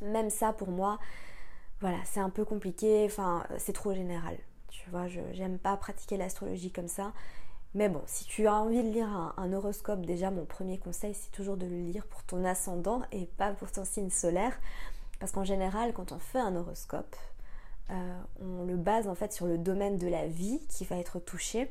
Même 0.00 0.30
ça, 0.30 0.52
pour 0.52 0.68
moi, 0.68 1.00
voilà, 1.80 1.98
c'est 2.04 2.20
un 2.20 2.30
peu 2.30 2.44
compliqué. 2.44 3.04
Enfin, 3.06 3.44
c'est 3.58 3.72
trop 3.72 3.92
général. 3.94 4.36
Tu 4.82 4.90
vois, 4.90 5.06
je 5.06 5.20
j'aime 5.32 5.58
pas 5.58 5.76
pratiquer 5.76 6.16
l'astrologie 6.16 6.72
comme 6.72 6.88
ça. 6.88 7.12
Mais 7.74 7.88
bon, 7.88 8.02
si 8.06 8.24
tu 8.24 8.46
as 8.46 8.54
envie 8.54 8.82
de 8.82 8.88
lire 8.88 9.08
un, 9.36 9.52
horoscope, 9.52 10.04
déjà 10.04 10.30
mon 10.30 10.44
premier 10.44 10.78
conseil 10.78 11.14
c'est 11.14 11.30
toujours 11.30 11.56
de 11.56 11.66
le 11.66 11.76
lire 11.76 12.06
pour 12.06 12.22
ton 12.24 12.44
ascendant 12.44 13.02
et 13.12 13.26
pas 13.26 13.52
pour 13.52 13.70
ton 13.70 13.84
signe 13.84 14.10
solaire. 14.10 14.52
Parce 15.20 15.32
qu'en 15.32 15.44
général, 15.44 15.92
quand 15.92 16.12
on 16.12 16.18
fait 16.18 16.38
un 16.38 16.54
horoscope, 16.56 17.16
euh, 17.90 18.20
on 18.40 18.64
le 18.64 18.76
base 18.76 19.08
en 19.08 19.14
fait 19.14 19.32
sur 19.32 19.46
le 19.46 19.58
domaine 19.58 19.96
de 19.96 20.08
la 20.08 20.26
vie 20.26 20.60
qui 20.68 20.84
va 20.84 20.96
être 20.96 21.18
touché, 21.20 21.70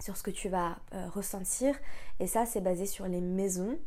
sur 0.00 0.16
ce 0.16 0.22
que 0.22 0.30
tu 0.30 0.48
vas 0.48 0.76
euh, 0.94 1.08
ressentir. 1.08 1.74
Et 2.20 2.26
ça, 2.26 2.46
c'est 2.46 2.60
basé 2.60 2.86
sur 2.86 3.06
les 3.06 3.20
maisons. 3.20 3.78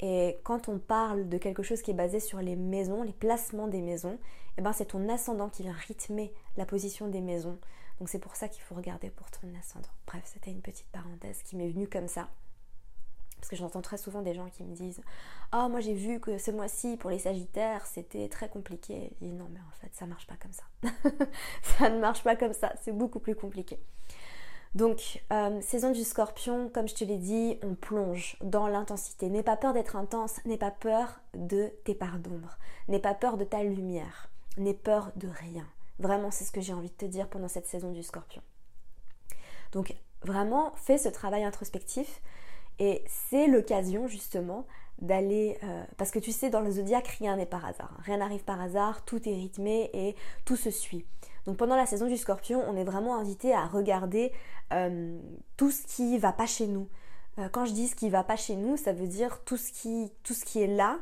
Et 0.00 0.38
quand 0.42 0.68
on 0.68 0.78
parle 0.78 1.28
de 1.28 1.38
quelque 1.38 1.62
chose 1.62 1.80
qui 1.82 1.90
est 1.90 1.94
basé 1.94 2.20
sur 2.20 2.38
les 2.38 2.56
maisons, 2.56 3.02
les 3.02 3.12
placements 3.12 3.68
des 3.68 3.80
maisons, 3.80 4.18
eh 4.58 4.62
ben 4.62 4.72
c'est 4.72 4.86
ton 4.86 5.08
ascendant 5.08 5.48
qui 5.48 5.62
vient 5.62 5.72
rythmer 5.72 6.32
la 6.56 6.66
position 6.66 7.08
des 7.08 7.20
maisons. 7.20 7.58
Donc 7.98 8.08
c'est 8.08 8.18
pour 8.18 8.36
ça 8.36 8.48
qu'il 8.48 8.62
faut 8.62 8.74
regarder 8.74 9.10
pour 9.10 9.30
ton 9.30 9.48
ascendant. 9.58 9.88
Bref, 10.06 10.22
c'était 10.24 10.50
une 10.50 10.62
petite 10.62 10.88
parenthèse 10.88 11.42
qui 11.42 11.56
m'est 11.56 11.68
venue 11.68 11.88
comme 11.88 12.08
ça. 12.08 12.28
Parce 13.36 13.50
que 13.50 13.56
j'entends 13.56 13.82
très 13.82 13.96
souvent 13.96 14.22
des 14.22 14.34
gens 14.34 14.48
qui 14.50 14.62
me 14.62 14.74
disent 14.74 15.02
Ah, 15.50 15.68
moi 15.68 15.80
j'ai 15.80 15.94
vu 15.94 16.20
que 16.20 16.38
ce 16.38 16.50
mois-ci 16.50 16.96
pour 16.96 17.10
les 17.10 17.18
Sagittaires 17.18 17.86
c'était 17.86 18.28
très 18.28 18.48
compliqué. 18.48 19.12
Dis 19.20 19.32
Non, 19.32 19.48
mais 19.52 19.60
en 19.60 19.72
fait 19.80 19.92
ça 19.94 20.06
marche 20.06 20.26
pas 20.26 20.36
comme 20.36 20.52
ça. 20.52 20.64
ça 21.78 21.90
ne 21.90 21.98
marche 21.98 22.22
pas 22.22 22.36
comme 22.36 22.52
ça, 22.52 22.72
c'est 22.82 22.92
beaucoup 22.92 23.20
plus 23.20 23.34
compliqué. 23.34 23.80
Donc, 24.74 25.22
euh, 25.32 25.60
saison 25.60 25.92
du 25.92 26.02
scorpion, 26.02 26.70
comme 26.70 26.88
je 26.88 26.94
te 26.94 27.04
l'ai 27.04 27.18
dit, 27.18 27.58
on 27.62 27.74
plonge 27.74 28.38
dans 28.42 28.68
l'intensité. 28.68 29.28
N'aie 29.28 29.42
pas 29.42 29.56
peur 29.56 29.74
d'être 29.74 29.96
intense, 29.96 30.42
n'aie 30.46 30.56
pas 30.56 30.70
peur 30.70 31.20
de 31.34 31.70
tes 31.84 31.94
parts 31.94 32.18
d'ombre, 32.18 32.56
n'aie 32.88 32.98
pas 32.98 33.12
peur 33.12 33.36
de 33.36 33.44
ta 33.44 33.62
lumière, 33.62 34.30
n'aie 34.56 34.74
peur 34.74 35.12
de 35.16 35.28
rien. 35.28 35.66
Vraiment, 35.98 36.30
c'est 36.30 36.44
ce 36.44 36.52
que 36.52 36.60
j'ai 36.60 36.72
envie 36.72 36.88
de 36.88 36.94
te 36.94 37.04
dire 37.04 37.28
pendant 37.28 37.48
cette 37.48 37.66
saison 37.66 37.92
du 37.92 38.02
scorpion. 38.02 38.42
Donc, 39.72 39.94
vraiment, 40.22 40.72
fais 40.76 40.98
ce 40.98 41.08
travail 41.08 41.44
introspectif 41.44 42.20
et 42.78 43.04
c'est 43.06 43.46
l'occasion 43.46 44.06
justement 44.06 44.66
d'aller... 45.00 45.58
Euh, 45.62 45.84
parce 45.96 46.10
que 46.10 46.18
tu 46.18 46.32
sais, 46.32 46.50
dans 46.50 46.60
le 46.60 46.70
zodiaque, 46.70 47.08
rien 47.18 47.36
n'est 47.36 47.46
par 47.46 47.64
hasard. 47.64 47.96
Rien 48.04 48.18
n'arrive 48.18 48.44
par 48.44 48.60
hasard, 48.60 49.04
tout 49.04 49.28
est 49.28 49.34
rythmé 49.34 49.90
et 49.92 50.16
tout 50.44 50.56
se 50.56 50.70
suit. 50.70 51.06
Donc 51.46 51.56
pendant 51.56 51.76
la 51.76 51.86
saison 51.86 52.06
du 52.06 52.16
scorpion, 52.16 52.62
on 52.68 52.76
est 52.76 52.84
vraiment 52.84 53.16
invité 53.18 53.52
à 53.52 53.66
regarder 53.66 54.32
euh, 54.72 55.18
tout 55.56 55.70
ce 55.70 55.82
qui 55.86 56.18
va 56.18 56.32
pas 56.32 56.46
chez 56.46 56.66
nous. 56.66 56.88
Euh, 57.38 57.48
quand 57.48 57.64
je 57.64 57.72
dis 57.72 57.88
ce 57.88 57.96
qui 57.96 58.10
va 58.10 58.22
pas 58.22 58.36
chez 58.36 58.56
nous, 58.56 58.76
ça 58.76 58.92
veut 58.92 59.08
dire 59.08 59.42
tout 59.44 59.56
ce 59.56 59.72
qui, 59.72 60.12
tout 60.22 60.34
ce 60.34 60.44
qui 60.44 60.60
est 60.60 60.68
là, 60.68 60.98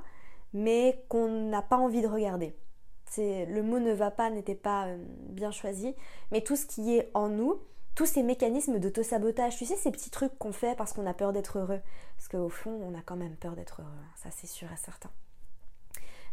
mais 0.55 1.05
qu'on 1.09 1.29
n'a 1.49 1.63
pas 1.63 1.77
envie 1.77 2.01
de 2.01 2.09
regarder 2.09 2.57
le 3.19 3.61
mot 3.63 3.79
ne 3.79 3.93
va 3.93 4.11
pas 4.11 4.31
n'était 4.31 4.55
pas 4.55 4.87
euh, 4.87 4.99
bien 5.29 5.51
choisi, 5.51 5.95
mais 6.31 6.41
tout 6.43 6.57
ce 6.57 6.67
qui 6.67 6.97
est 6.97 7.11
en 7.15 7.29
nous, 7.29 7.61
tous 7.95 8.07
ces 8.07 8.23
mécanismes 8.23 8.79
d'auto-sabotage, 8.79 9.57
tu 9.57 9.67
sais, 9.67 9.77
ces 9.77 9.91
petits 9.91 10.11
trucs 10.11 10.37
qu'on 10.39 10.53
fait 10.53 10.77
parce 10.77 10.93
qu'on 10.93 11.07
a 11.07 11.15
peur 11.15 11.33
d'être 11.33 11.59
heureux. 11.59 11.81
Parce 12.17 12.29
qu'au 12.29 12.49
fond, 12.49 12.71
on 12.83 12.95
a 12.97 13.03
quand 13.03 13.17
même 13.17 13.37
peur 13.37 13.57
d'être 13.57 13.83
heureux, 13.83 13.91
hein, 13.91 14.13
ça 14.17 14.31
c'est 14.31 14.47
sûr 14.47 14.69
et 14.73 14.77
certain. 14.77 15.11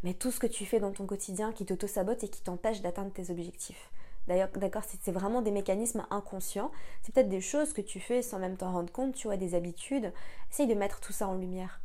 Mais 0.03 0.13
tout 0.13 0.31
ce 0.31 0.39
que 0.39 0.47
tu 0.47 0.65
fais 0.65 0.79
dans 0.79 0.91
ton 0.91 1.05
quotidien 1.05 1.51
qui 1.51 1.65
t'auto-sabote 1.65 2.23
et 2.23 2.29
qui 2.29 2.41
t'empêche 2.41 2.81
d'atteindre 2.81 3.11
tes 3.11 3.31
objectifs. 3.31 3.91
D'ailleurs, 4.27 4.49
d'accord, 4.55 4.83
c'est 4.83 5.11
vraiment 5.11 5.41
des 5.41 5.51
mécanismes 5.51 6.05
inconscients. 6.11 6.71
C'est 7.01 7.13
peut-être 7.13 7.29
des 7.29 7.41
choses 7.41 7.73
que 7.73 7.81
tu 7.81 7.99
fais 7.99 8.21
sans 8.21 8.39
même 8.39 8.57
t'en 8.57 8.73
rendre 8.73 8.91
compte, 8.91 9.15
tu 9.15 9.27
vois, 9.27 9.37
des 9.37 9.55
habitudes. 9.55 10.11
Essaye 10.51 10.67
de 10.67 10.73
mettre 10.73 10.99
tout 10.99 11.13
ça 11.13 11.27
en 11.27 11.35
lumière. 11.35 11.79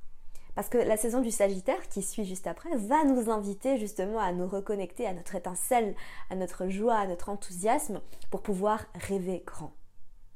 Parce 0.55 0.69
que 0.69 0.79
la 0.79 0.97
saison 0.97 1.21
du 1.21 1.31
Sagittaire, 1.31 1.89
qui 1.89 2.03
suit 2.03 2.25
juste 2.25 2.47
après, 2.47 2.77
va 2.77 3.05
nous 3.05 3.31
inviter 3.31 3.79
justement 3.79 4.19
à 4.19 4.33
nous 4.33 4.47
reconnecter 4.47 5.07
à 5.07 5.15
notre 5.15 5.35
étincelle, 5.35 5.95
à 6.29 6.37
notre 6.37 6.69
joie, 6.69 6.97
à 6.97 7.07
notre 7.07 7.31
enthousiasme, 7.31 8.01
pour 8.31 8.43
pouvoir 8.43 8.85
rêver 8.95 9.43
grand. 9.47 9.73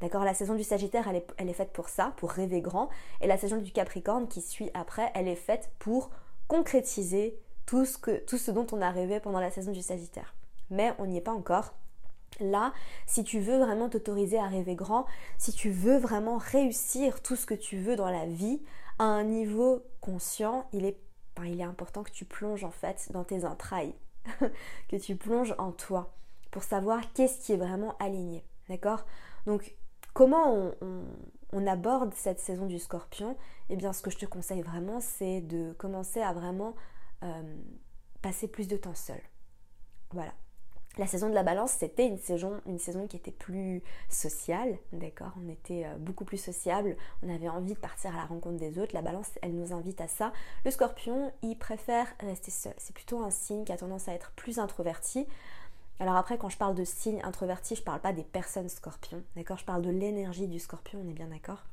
D'accord 0.00 0.24
La 0.24 0.34
saison 0.34 0.54
du 0.54 0.64
Sagittaire, 0.64 1.08
elle 1.08 1.48
est, 1.48 1.52
faite 1.54 1.72
pour 1.72 1.88
ça, 1.88 2.12
pour 2.16 2.30
rêver 2.30 2.60
grand. 2.60 2.88
Et 3.20 3.26
la 3.26 3.36
saison 3.36 3.58
du 3.58 3.72
Capricorne, 3.72 4.28
qui 4.28 4.40
suit 4.40 4.70
après, 4.74 5.10
elle 5.14 5.28
est 5.28 5.36
faite 5.36 5.70
pour 5.78 6.10
concrétiser 6.48 7.38
tout 7.66 7.84
ce, 7.84 7.98
que, 7.98 8.24
tout 8.24 8.38
ce 8.38 8.50
dont 8.50 8.66
on 8.72 8.80
a 8.80 8.90
rêvé 8.90 9.20
pendant 9.20 9.40
la 9.40 9.50
saison 9.50 9.72
du 9.72 9.82
Sagittaire. 9.82 10.34
Mais 10.70 10.92
on 10.98 11.06
n'y 11.06 11.18
est 11.18 11.22
pas 11.22 11.32
encore. 11.32 11.74
Là, 12.40 12.72
si 13.06 13.24
tu 13.24 13.40
veux 13.40 13.58
vraiment 13.58 13.88
t'autoriser 13.88 14.38
à 14.38 14.46
rêver 14.46 14.74
grand, 14.74 15.06
si 15.38 15.52
tu 15.52 15.70
veux 15.70 15.96
vraiment 15.96 16.36
réussir 16.36 17.22
tout 17.22 17.36
ce 17.36 17.46
que 17.46 17.54
tu 17.54 17.78
veux 17.78 17.96
dans 17.96 18.10
la 18.10 18.26
vie, 18.26 18.60
à 18.98 19.04
un 19.04 19.24
niveau 19.24 19.84
conscient, 20.00 20.68
il 20.72 20.84
est, 20.84 20.98
important 21.60 22.02
que 22.02 22.10
tu 22.10 22.24
plonges 22.24 22.64
en 22.64 22.70
fait 22.70 23.12
dans 23.12 23.22
tes 23.22 23.44
entrailles, 23.44 23.94
que 24.88 24.96
tu 24.96 25.16
plonges 25.16 25.54
en 25.58 25.70
toi 25.70 26.14
pour 26.50 26.62
savoir 26.62 27.12
qu'est-ce 27.12 27.44
qui 27.44 27.52
est 27.52 27.58
vraiment 27.58 27.94
aligné. 27.98 28.42
D'accord? 28.70 29.04
Donc, 29.44 29.76
comment 30.14 30.72
on, 31.52 31.66
aborde 31.66 32.14
cette 32.14 32.40
saison 32.40 32.66
du 32.66 32.78
scorpion? 32.78 33.36
Eh 33.68 33.76
bien, 33.76 33.92
ce 33.92 34.00
que 34.00 34.10
je 34.10 34.16
te 34.16 34.24
conseille 34.24 34.62
vraiment, 34.62 35.00
c'est 35.00 35.42
de 35.42 35.74
commencer 35.74 36.22
à 36.22 36.32
vraiment 36.32 36.74
euh, 37.22 37.56
passer 38.22 38.48
plus 38.48 38.66
de 38.66 38.78
temps 38.78 38.94
seul. 38.94 39.20
Voilà, 40.12 40.32
la 40.98 41.06
saison 41.06 41.28
de 41.28 41.34
la 41.34 41.42
balance, 41.42 41.72
c'était 41.72 42.06
une 42.06 42.18
saison, 42.18 42.60
une 42.66 42.78
saison 42.78 43.06
qui 43.06 43.16
était 43.16 43.30
plus 43.30 43.82
sociale, 44.08 44.78
d'accord? 44.92 45.32
On 45.44 45.48
était 45.50 45.84
euh, 45.84 45.96
beaucoup 45.98 46.24
plus 46.24 46.38
sociable, 46.38 46.96
on 47.22 47.34
avait 47.34 47.48
envie 47.48 47.74
de 47.74 47.78
partir 47.78 48.14
à 48.14 48.16
la 48.16 48.24
rencontre 48.24 48.56
des 48.56 48.78
autres. 48.78 48.94
La 48.94 49.02
balance, 49.02 49.30
elle 49.42 49.54
nous 49.54 49.72
invite 49.72 50.00
à 50.00 50.08
ça. 50.08 50.32
Le 50.64 50.70
scorpion, 50.70 51.32
il 51.42 51.58
préfère 51.58 52.06
rester 52.20 52.50
seul. 52.50 52.74
C'est 52.78 52.94
plutôt 52.94 53.22
un 53.22 53.30
signe 53.30 53.64
qui 53.64 53.72
a 53.72 53.76
tendance 53.76 54.08
à 54.08 54.14
être 54.14 54.32
plus 54.32 54.58
introverti. 54.58 55.26
Alors 56.00 56.16
après, 56.16 56.38
quand 56.38 56.48
je 56.48 56.58
parle 56.58 56.74
de 56.74 56.84
signe 56.84 57.20
introverti, 57.24 57.76
je 57.76 57.82
parle 57.82 58.00
pas 58.00 58.12
des 58.12 58.24
personnes 58.24 58.68
scorpions, 58.68 59.22
d'accord? 59.34 59.58
Je 59.58 59.64
parle 59.64 59.82
de 59.82 59.90
l'énergie 59.90 60.48
du 60.48 60.58
scorpion, 60.58 61.00
on 61.04 61.10
est 61.10 61.14
bien 61.14 61.28
d'accord? 61.28 61.64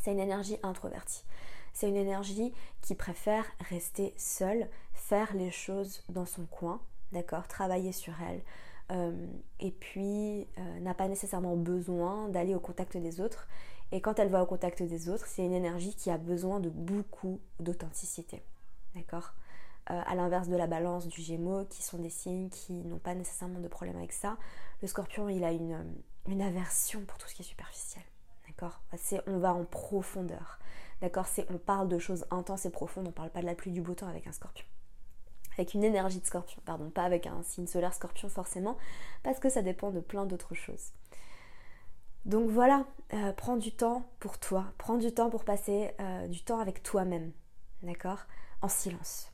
C'est 0.00 0.12
une 0.12 0.20
énergie 0.20 0.56
introvertie. 0.62 1.24
C'est 1.72 1.88
une 1.88 1.96
énergie 1.96 2.52
qui 2.80 2.94
préfère 2.94 3.44
rester 3.68 4.14
seule, 4.16 4.68
faire 4.94 5.34
les 5.34 5.50
choses 5.50 6.02
dans 6.08 6.26
son 6.26 6.46
coin, 6.46 6.80
d'accord, 7.12 7.48
travailler 7.48 7.92
sur 7.92 8.14
elle, 8.22 8.42
euh, 8.90 9.26
et 9.60 9.70
puis 9.70 10.46
euh, 10.58 10.80
n'a 10.80 10.94
pas 10.94 11.08
nécessairement 11.08 11.56
besoin 11.56 12.28
d'aller 12.28 12.54
au 12.54 12.60
contact 12.60 12.96
des 12.96 13.20
autres. 13.20 13.46
Et 13.92 14.00
quand 14.00 14.18
elle 14.18 14.28
va 14.28 14.42
au 14.42 14.46
contact 14.46 14.82
des 14.82 15.08
autres, 15.08 15.26
c'est 15.26 15.44
une 15.44 15.52
énergie 15.52 15.94
qui 15.94 16.10
a 16.10 16.18
besoin 16.18 16.60
de 16.60 16.70
beaucoup 16.70 17.40
d'authenticité, 17.58 18.42
d'accord? 18.94 19.34
Euh, 19.90 20.00
À 20.06 20.14
l'inverse 20.14 20.48
de 20.48 20.56
la 20.56 20.66
balance 20.66 21.08
du 21.08 21.20
Gémeaux, 21.20 21.64
qui 21.64 21.82
sont 21.82 21.98
des 21.98 22.10
signes 22.10 22.50
qui 22.50 22.72
n'ont 22.72 22.98
pas 22.98 23.14
nécessairement 23.14 23.60
de 23.60 23.68
problème 23.68 23.96
avec 23.96 24.12
ça, 24.12 24.36
le 24.82 24.88
Scorpion, 24.88 25.28
il 25.28 25.42
a 25.42 25.52
une, 25.52 25.84
une 26.28 26.42
aversion 26.42 27.00
pour 27.06 27.18
tout 27.18 27.28
ce 27.28 27.34
qui 27.34 27.42
est 27.42 27.44
superficiel, 27.44 28.04
d'accord? 28.46 28.80
C'est 28.96 29.20
on 29.26 29.38
va 29.38 29.54
en 29.54 29.64
profondeur, 29.64 30.60
d'accord? 31.00 31.26
C'est 31.26 31.50
on 31.50 31.58
parle 31.58 31.88
de 31.88 31.98
choses 31.98 32.26
intenses 32.30 32.66
et 32.66 32.70
profondes, 32.70 33.08
on 33.08 33.12
parle 33.12 33.30
pas 33.30 33.40
de 33.40 33.46
la 33.46 33.54
pluie 33.54 33.72
du 33.72 33.82
beau 33.82 33.94
temps 33.94 34.08
avec 34.08 34.26
un 34.26 34.32
Scorpion 34.32 34.66
avec 35.60 35.74
une 35.74 35.84
énergie 35.84 36.20
de 36.20 36.26
scorpion, 36.26 36.60
pardon, 36.64 36.90
pas 36.90 37.02
avec 37.02 37.26
un 37.26 37.42
signe 37.42 37.66
solaire 37.66 37.92
scorpion 37.92 38.28
forcément, 38.28 38.76
parce 39.22 39.38
que 39.38 39.50
ça 39.50 39.60
dépend 39.60 39.90
de 39.90 40.00
plein 40.00 40.24
d'autres 40.24 40.54
choses. 40.54 40.92
Donc 42.24 42.48
voilà, 42.50 42.86
euh, 43.12 43.32
prends 43.32 43.56
du 43.56 43.72
temps 43.72 44.04
pour 44.18 44.38
toi, 44.38 44.64
prends 44.78 44.96
du 44.96 45.12
temps 45.12 45.30
pour 45.30 45.44
passer 45.44 45.90
euh, 46.00 46.26
du 46.28 46.42
temps 46.42 46.60
avec 46.60 46.82
toi-même, 46.82 47.32
d'accord? 47.82 48.20
En 48.62 48.68
silence. 48.68 49.30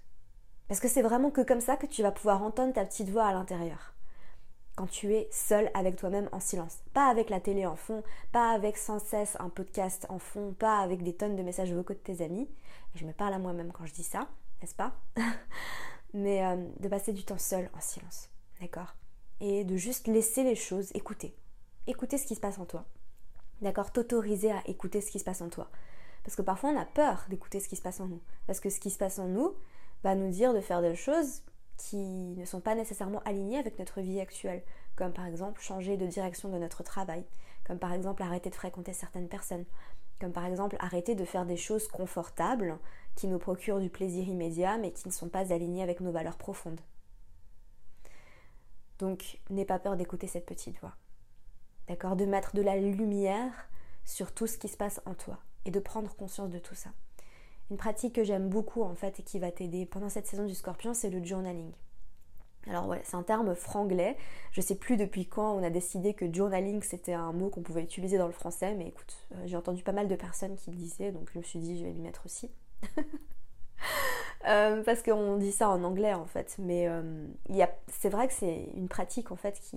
Parce 0.69 0.81
que 0.81 0.89
c'est 0.89 1.03
vraiment 1.03 1.31
que 1.31 1.43
comme 1.43 1.61
ça 1.61 1.77
que 1.77 1.87
tu 1.87 2.03
vas 2.03 2.13
pouvoir 2.13 2.43
entendre 2.43 2.73
ta 2.73 2.85
petite 2.85 3.11
voix 3.11 3.27
à 3.27 3.33
l'intérieur. 3.33 3.95
Quand 4.75 4.89
tu 4.89 5.15
es 5.15 5.29
seul 5.31 5.71
avec 5.75 5.97
toi-même 5.97 6.29
en 6.33 6.41
silence. 6.41 6.81
Pas 6.93 7.09
avec 7.09 7.31
la 7.31 7.41
télé 7.41 7.67
en 7.67 7.77
fond, 7.77 8.03
pas 8.33 8.51
avec 8.51 8.77
sans 8.77 8.99
cesse 8.99 9.37
un 9.41 9.49
podcast 9.49 10.07
en 10.11 10.19
fond, 10.19 10.55
pas 10.59 10.81
avec 10.81 11.03
des 11.03 11.15
tonnes 11.15 11.37
de 11.37 11.43
messages 11.43 11.73
vocaux 11.73 11.95
de 11.95 11.99
tes 11.99 12.23
amis. 12.23 12.49
Je 12.95 13.07
me 13.07 13.13
parle 13.13 13.35
à 13.35 13.39
moi-même 13.39 13.73
quand 13.73 13.87
je 13.87 13.95
dis 13.95 14.03
ça, 14.03 14.29
n'est-ce 14.61 14.75
pas? 14.75 14.93
mais 16.17 16.45
euh, 16.45 16.57
de 16.81 16.89
passer 16.89 17.13
du 17.13 17.25
temps 17.25 17.39
seul 17.39 17.71
en 17.77 17.81
silence, 17.81 18.31
d'accord? 18.61 18.97
Et 19.41 19.65
de 19.65 19.77
juste 19.77 20.09
laisser 20.09 20.43
les 20.43 20.55
choses 20.55 20.91
écouter, 20.95 21.37
écouter 21.87 22.17
ce 22.17 22.27
qui 22.27 22.35
se 22.35 22.41
passe 22.41 22.59
en 22.59 22.65
toi, 22.65 22.87
d'accord? 23.61 23.93
T'autoriser 23.93 24.51
à 24.51 24.63
écouter 24.67 25.03
ce 25.03 25.11
qui 25.11 25.19
se 25.19 25.25
passe 25.25 25.43
en 25.43 25.51
toi. 25.51 25.71
Parce 26.25 26.35
que 26.35 26.43
parfois 26.43 26.71
on 26.71 26.81
a 26.81 26.87
peur 26.87 27.27
d'écouter 27.29 27.61
ce 27.61 27.69
qui 27.69 27.77
se 27.77 27.83
passe 27.83 28.01
en 28.01 28.09
nous, 28.09 28.23
parce 28.47 28.61
que 28.61 28.71
ce 28.71 28.81
qui 28.81 28.91
se 28.91 28.99
passe 28.99 29.19
en 29.19 29.29
nous 29.29 29.55
va 30.03 30.15
nous 30.15 30.31
dire 30.31 30.55
de 30.55 30.61
faire 30.61 30.81
des 30.81 30.97
choses 30.97 31.43
qui 31.77 31.99
ne 31.99 32.47
sont 32.47 32.61
pas 32.61 32.75
nécessairement 32.75 33.21
alignées 33.27 33.59
avec 33.59 33.79
notre 33.79 34.01
vie 34.01 34.19
actuelle, 34.19 34.63
comme 34.97 35.13
par 35.13 35.27
exemple 35.27 35.61
changer 35.61 35.99
de 35.99 36.07
direction 36.07 36.49
de 36.49 36.57
notre 36.57 36.83
travail, 36.83 37.25
comme 37.67 37.79
par 37.79 37.93
exemple 37.93 38.23
arrêter 38.23 38.49
de 38.49 38.55
fréquenter 38.55 38.95
certaines 38.95 39.29
personnes, 39.29 39.67
comme 40.19 40.33
par 40.33 40.47
exemple 40.47 40.77
arrêter 40.79 41.15
de 41.15 41.27
faire 41.27 41.45
des 41.45 41.59
choses 41.59 41.89
confortables 41.89 42.79
qui 43.17 43.27
nous 43.27 43.39
procurent 43.39 43.81
du 43.81 43.91
plaisir 43.91 44.29
immédiat 44.29 44.79
mais 44.79 44.93
qui 44.93 45.09
ne 45.09 45.13
sont 45.13 45.29
pas 45.29 45.53
alignées 45.53 45.83
avec 45.83 46.01
nos 46.01 46.13
valeurs 46.13 46.39
profondes. 46.39 46.81
Donc 48.99 49.41
n'aie 49.51 49.65
pas 49.65 49.79
peur 49.79 49.97
d'écouter 49.97 50.27
cette 50.27 50.47
petite 50.47 50.79
voix. 50.81 50.95
D'accord? 51.89 52.17
De 52.17 52.25
mettre 52.25 52.55
de 52.55 52.63
la 52.63 52.77
lumière 52.77 53.69
sur 54.05 54.33
tout 54.33 54.47
ce 54.47 54.59
qui 54.59 54.69
se 54.69 54.77
passe 54.77 55.01
en 55.05 55.15
toi 55.15 55.39
et 55.65 55.71
de 55.71 55.81
prendre 55.81 56.15
conscience 56.15 56.51
de 56.51 56.59
tout 56.59 56.75
ça. 56.75 56.91
Une 57.71 57.77
pratique 57.77 58.15
que 58.15 58.25
j'aime 58.25 58.49
beaucoup 58.49 58.83
en 58.83 58.95
fait 58.95 59.19
et 59.19 59.23
qui 59.23 59.39
va 59.39 59.51
t'aider 59.51 59.87
pendant 59.87 60.09
cette 60.09 60.27
saison 60.27 60.47
du 60.47 60.55
scorpion, 60.55 60.95
c'est 60.95 61.11
le 61.11 61.25
journaling. 61.25 61.73
Alors 62.69 62.89
ouais, 62.89 63.01
c'est 63.05 63.17
un 63.17 63.23
terme 63.23 63.55
franglais. 63.55 64.17
Je 64.53 64.61
sais 64.61 64.75
plus 64.75 64.97
depuis 64.97 65.27
quand 65.27 65.57
on 65.57 65.63
a 65.63 65.71
décidé 65.71 66.15
que 66.15 66.33
journaling 66.33 66.83
c'était 66.83 67.13
un 67.13 67.33
mot 67.33 67.49
qu'on 67.49 67.63
pouvait 67.63 67.83
utiliser 67.83 68.19
dans 68.19 68.27
le 68.27 68.33
français, 68.33 68.75
mais 68.75 68.89
écoute, 68.89 69.17
euh, 69.35 69.43
j'ai 69.47 69.57
entendu 69.57 69.83
pas 69.83 69.93
mal 69.93 70.09
de 70.09 70.17
personnes 70.17 70.57
qui 70.57 70.71
le 70.71 70.77
disaient, 70.77 71.13
donc 71.13 71.31
je 71.33 71.39
me 71.39 71.45
suis 71.45 71.59
dit 71.59 71.79
je 71.79 71.85
vais 71.85 71.93
lui 71.93 72.01
mettre 72.01 72.23
aussi. 72.25 72.51
Euh, 74.47 74.85
parce 74.85 75.03
qu'on 75.03 75.37
dit 75.39 75.51
ça 75.51 75.69
en 75.69 75.83
anglais 75.83 76.15
en 76.15 76.27
fait, 76.27 76.55
mais 76.61 76.87
euh, 76.87 77.27
c'est 77.89 78.09
vrai 78.09 78.29
que 78.29 78.33
c'est 78.33 78.69
une 78.77 78.89
pratique 78.89 79.33
en 79.33 79.37
fait 79.37 79.59
qui... 79.59 79.77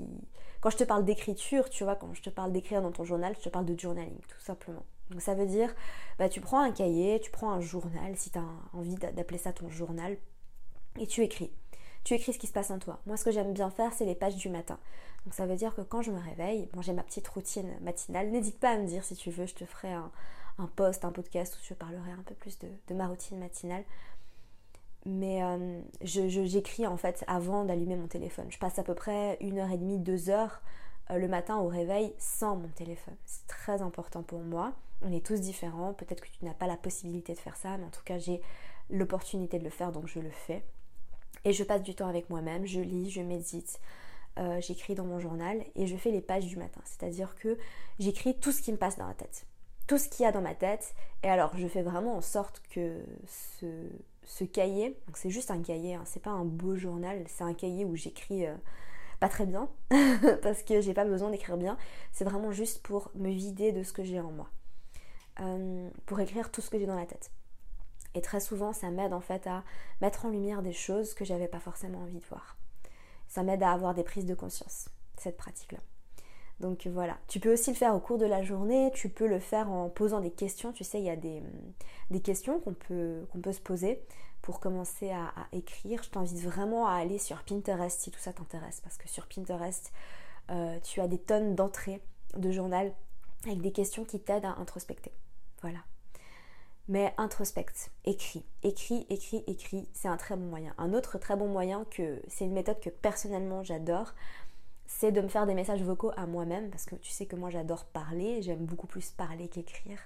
Quand 0.62 0.70
je 0.70 0.78
te 0.78 0.84
parle 0.84 1.06
d'écriture, 1.06 1.72
tu 1.72 1.84
vois, 1.84 1.96
quand 1.96 2.14
je 2.14 2.22
te 2.22 2.30
parle 2.30 2.52
d'écrire 2.52 2.84
dans 2.84 2.92
ton 2.92 3.04
journal, 3.04 3.34
je 3.36 3.44
te 3.46 3.50
parle 3.50 3.66
de 3.66 3.80
journaling 3.80 4.20
tout 4.28 4.40
simplement. 4.40 4.86
Donc 5.10 5.22
ça 5.22 5.34
veut 5.34 5.48
dire, 5.48 5.74
bah, 6.20 6.30
tu 6.30 6.40
prends 6.40 6.60
un 6.60 6.72
cahier, 6.72 7.20
tu 7.20 7.32
prends 7.32 7.52
un 7.52 7.62
journal, 7.62 8.16
si 8.16 8.30
tu 8.30 8.38
as 8.38 8.46
envie 8.74 8.96
d'appeler 8.96 9.40
ça 9.40 9.54
ton 9.54 9.70
journal, 9.70 10.18
et 11.00 11.08
tu 11.08 11.24
écris. 11.24 11.52
Tu 12.04 12.14
écris 12.14 12.34
ce 12.34 12.40
qui 12.40 12.48
se 12.48 12.54
passe 12.54 12.70
en 12.72 12.80
toi. 12.80 13.00
Moi, 13.08 13.18
ce 13.18 13.24
que 13.24 13.32
j'aime 13.32 13.54
bien 13.54 13.72
faire, 13.72 13.92
c'est 13.94 14.06
les 14.06 14.16
pages 14.16 14.36
du 14.36 14.50
matin. 14.50 14.80
Donc 15.26 15.34
ça 15.34 15.46
veut 15.46 15.56
dire 15.56 15.76
que 15.76 15.82
quand 15.82 16.02
je 16.02 16.12
me 16.12 16.20
réveille, 16.20 16.70
bon, 16.74 16.82
j'ai 16.82 16.94
ma 16.94 17.04
petite 17.04 17.28
routine 17.28 17.72
matinale. 17.82 18.30
N'hésite 18.30 18.60
pas 18.60 18.72
à 18.72 18.78
me 18.78 18.86
dire 18.86 19.04
si 19.04 19.16
tu 19.16 19.32
veux, 19.32 19.46
je 19.46 19.56
te 19.56 19.66
ferai 19.66 19.92
un, 19.92 20.12
un 20.60 20.68
post, 20.68 21.04
un 21.06 21.12
podcast 21.12 21.56
où 21.56 21.66
je 21.66 21.74
parlerai 21.74 22.12
un 22.12 22.24
peu 22.24 22.36
plus 22.36 22.60
de 22.60 22.94
ma 22.94 23.08
routine 23.08 23.40
matinale 23.40 23.84
mais 25.06 25.44
euh, 25.44 25.82
j'écris 26.02 26.86
en 26.86 26.98
fait 26.98 27.24
avant 27.28 27.66
d'allumer 27.66 27.96
mon 27.96 28.08
téléphone. 28.08 28.48
Je 28.50 28.58
passe 28.58 28.80
à 28.80 28.84
peu 28.84 28.96
près 28.96 29.38
une 29.42 29.60
heure 29.60 29.72
et 29.72 29.78
demie, 29.78 30.00
deux 30.00 30.30
heures 30.30 30.62
euh, 31.10 31.18
le 31.18 31.28
matin 31.28 31.58
au 31.58 31.68
réveil 31.68 32.14
sans 32.18 32.56
mon 32.56 32.68
téléphone. 32.70 33.16
C'est 33.26 33.48
très 33.48 33.82
important 33.82 34.24
pour 34.24 34.40
moi. 34.40 34.74
On 35.02 35.12
est 35.12 35.26
tous 35.26 35.40
différents. 35.40 35.94
Peut-être 35.94 36.22
que 36.22 36.30
tu 36.30 36.44
n'as 36.44 36.54
pas 36.54 36.68
la 36.68 36.78
possibilité 36.78 37.34
de 37.34 37.40
faire 37.40 37.56
ça, 37.56 37.78
mais 37.78 37.86
en 37.86 37.90
tout 37.90 38.04
cas 38.04 38.18
j'ai 38.18 38.42
l'opportunité 38.90 39.60
de 39.60 39.64
le 39.64 39.70
faire, 39.70 39.92
donc 39.92 40.08
je 40.08 40.20
le 40.20 40.32
fais. 40.32 40.64
Et 41.46 41.54
je 41.54 41.64
passe 41.64 41.84
du 41.84 41.96
temps 41.96 42.08
avec 42.08 42.30
moi-même. 42.30 42.66
Je 42.66 42.82
lis, 42.82 43.10
je 43.10 43.22
médite. 43.22 43.80
Euh, 44.38 44.60
j'écris 44.62 44.96
dans 44.96 45.06
mon 45.06 45.20
journal 45.20 45.64
et 45.76 45.88
je 45.88 45.96
fais 45.96 46.12
les 46.12 46.22
pages 46.22 46.46
du 46.46 46.58
matin. 46.58 46.82
C'est-à-dire 46.84 47.36
que 47.36 47.58
j'écris 48.00 48.38
tout 48.38 48.52
ce 48.52 48.62
qui 48.62 48.72
me 48.72 48.78
passe 48.78 48.98
dans 48.98 49.08
la 49.08 49.14
tête. 49.14 49.46
Tout 49.90 49.98
ce 49.98 50.08
qu'il 50.08 50.22
y 50.22 50.28
a 50.28 50.32
dans 50.32 50.42
ma 50.42 50.54
tête. 50.54 50.94
Et 51.24 51.30
alors, 51.30 51.58
je 51.58 51.68
fais 51.68 51.82
vraiment 51.82 52.16
en 52.16 52.22
sorte 52.22 52.62
que 52.70 53.04
ce, 53.26 54.44
cahier, 54.44 54.96
c'est 55.16 55.32
juste 55.32 55.50
un 55.50 55.64
cahier, 55.64 55.96
hein, 55.96 56.04
c'est 56.06 56.22
pas 56.22 56.30
un 56.30 56.46
beau 56.46 56.76
journal, 56.76 57.24
c'est 57.28 57.44
un 57.44 57.56
cahier 57.56 57.86
où 57.86 57.96
j'écris 57.96 58.46
euh, 58.46 58.54
pas 59.20 59.30
très 59.30 59.48
bien, 59.48 59.68
parce 60.44 60.62
que 60.62 60.80
j'ai 60.80 60.94
pas 60.94 61.06
besoin 61.06 61.32
d'écrire 61.32 61.58
bien, 61.58 61.76
c'est 62.12 62.24
vraiment 62.24 62.52
juste 62.52 62.84
pour 62.84 63.10
me 63.16 63.32
vider 63.32 63.72
de 63.72 63.82
ce 63.82 63.92
que 63.92 64.04
j'ai 64.04 64.20
en 64.20 64.30
moi, 64.30 64.52
euh, 65.40 65.90
pour 66.06 66.20
écrire 66.20 66.52
tout 66.52 66.62
ce 66.62 66.70
que 66.70 66.78
j'ai 66.78 66.86
dans 66.86 66.96
la 66.96 67.08
tête. 67.08 67.32
Et 68.14 68.22
très 68.22 68.40
souvent, 68.40 68.74
ça 68.74 68.92
m'aide 68.92 69.14
en 69.14 69.22
fait 69.22 69.48
à 69.48 69.64
mettre 70.02 70.28
en 70.28 70.30
lumière 70.30 70.62
des 70.62 70.72
choses 70.72 71.16
que 71.16 71.26
j'avais 71.26 71.48
pas 71.48 71.60
forcément 71.60 72.04
envie 72.04 72.20
de 72.20 72.26
voir. 72.26 72.58
Ça 73.28 73.42
m'aide 73.42 73.64
à 73.64 73.72
avoir 73.72 73.96
des 73.96 74.04
prises 74.04 74.28
de 74.28 74.36
conscience, 74.36 74.90
cette 75.18 75.38
pratique-là. 75.38 75.80
Donc 76.60 76.88
voilà, 76.88 77.18
tu 77.28 77.40
peux 77.40 77.54
aussi 77.54 77.72
le 77.72 77.76
faire 77.76 77.96
au 77.96 78.00
cours 78.00 78.18
de 78.18 78.26
la 78.26 78.44
journée, 78.44 78.92
tu 78.94 79.08
peux 79.08 79.28
le 79.28 79.40
faire 79.40 79.72
en 79.72 79.90
posant 79.90 80.20
des 80.20 80.32
questions, 80.32 80.74
tu 80.74 80.84
sais, 80.84 81.00
il 81.00 81.06
y 81.06 81.10
a 81.10 81.16
des, 81.16 81.42
des 82.12 82.20
questions 82.20 82.60
qu'on 82.60 82.74
peut, 82.74 83.26
qu'on 83.32 83.40
peut 83.40 83.54
se 83.54 83.62
poser 83.62 84.02
pour 84.42 84.60
commencer 84.60 85.12
à, 85.12 85.32
écrire. 85.52 86.04
Je 86.04 86.10
t'invite 86.10 86.42
vraiment 86.42 86.88
à 86.88 86.94
aller 86.94 87.18
sur 87.18 87.44
Pinterest 87.44 88.00
si 88.02 88.12
tout 88.12 88.20
ça 88.20 88.34
t'intéresse, 88.34 88.82
parce 88.82 88.98
que 88.98 89.08
sur 89.08 89.28
Pinterest, 89.28 89.92
euh, 90.50 90.80
tu 90.82 91.02
as 91.02 91.08
des 91.08 91.20
tonnes 91.20 91.56
d'entrées 91.56 92.02
de 92.36 92.52
journal 92.52 92.94
avec 93.46 93.62
des 93.62 93.72
questions 93.72 94.04
qui 94.04 94.20
t'aident 94.20 94.46
à 94.46 94.56
introspecter. 94.60 95.14
Voilà. 95.62 95.80
Mais 96.88 97.14
introspecte, 97.18 97.92
écris, 98.04 98.44
écris, 98.64 99.06
écris, 99.10 99.44
écris, 99.46 99.88
c'est 99.94 100.08
un 100.08 100.18
très 100.18 100.36
bon 100.36 100.48
moyen. 100.48 100.74
Un 100.80 100.94
autre 100.94 101.20
très 101.20 101.36
bon 101.36 101.48
moyen 101.48 101.86
que 101.86 102.20
c'est 102.28 102.46
une 102.46 102.54
méthode 102.54 102.80
que 102.80 102.90
personnellement 102.90 103.64
j'adore, 103.64 104.16
c'est 104.90 105.12
de 105.12 105.22
me 105.22 105.28
faire 105.28 105.46
des 105.46 105.54
messages 105.54 105.84
vocaux 105.84 106.12
à 106.18 106.26
moi-même 106.26 106.72
parce 106.72 106.86
que 106.86 106.96
tu 106.96 107.12
sais 107.12 107.28
que 107.28 107.36
moi 107.36 107.52
j'adore 107.52 107.86
parler, 107.86 108.42
j'aime 108.42 108.66
beaucoup 108.66 108.88
plus 108.88 109.12
parler 109.12 109.48
qu'écrire. 109.48 110.00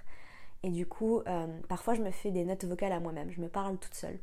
Et 0.62 0.68
du 0.68 0.86
coup, 0.86 1.22
euh, 1.26 1.46
parfois 1.68 1.94
je 1.94 2.02
me 2.02 2.10
fais 2.10 2.30
des 2.30 2.44
notes 2.44 2.66
vocales 2.66 2.92
à 2.92 3.00
moi-même, 3.00 3.30
je 3.30 3.40
me 3.40 3.48
parle 3.48 3.78
toute 3.78 3.94
seule. 3.94 4.18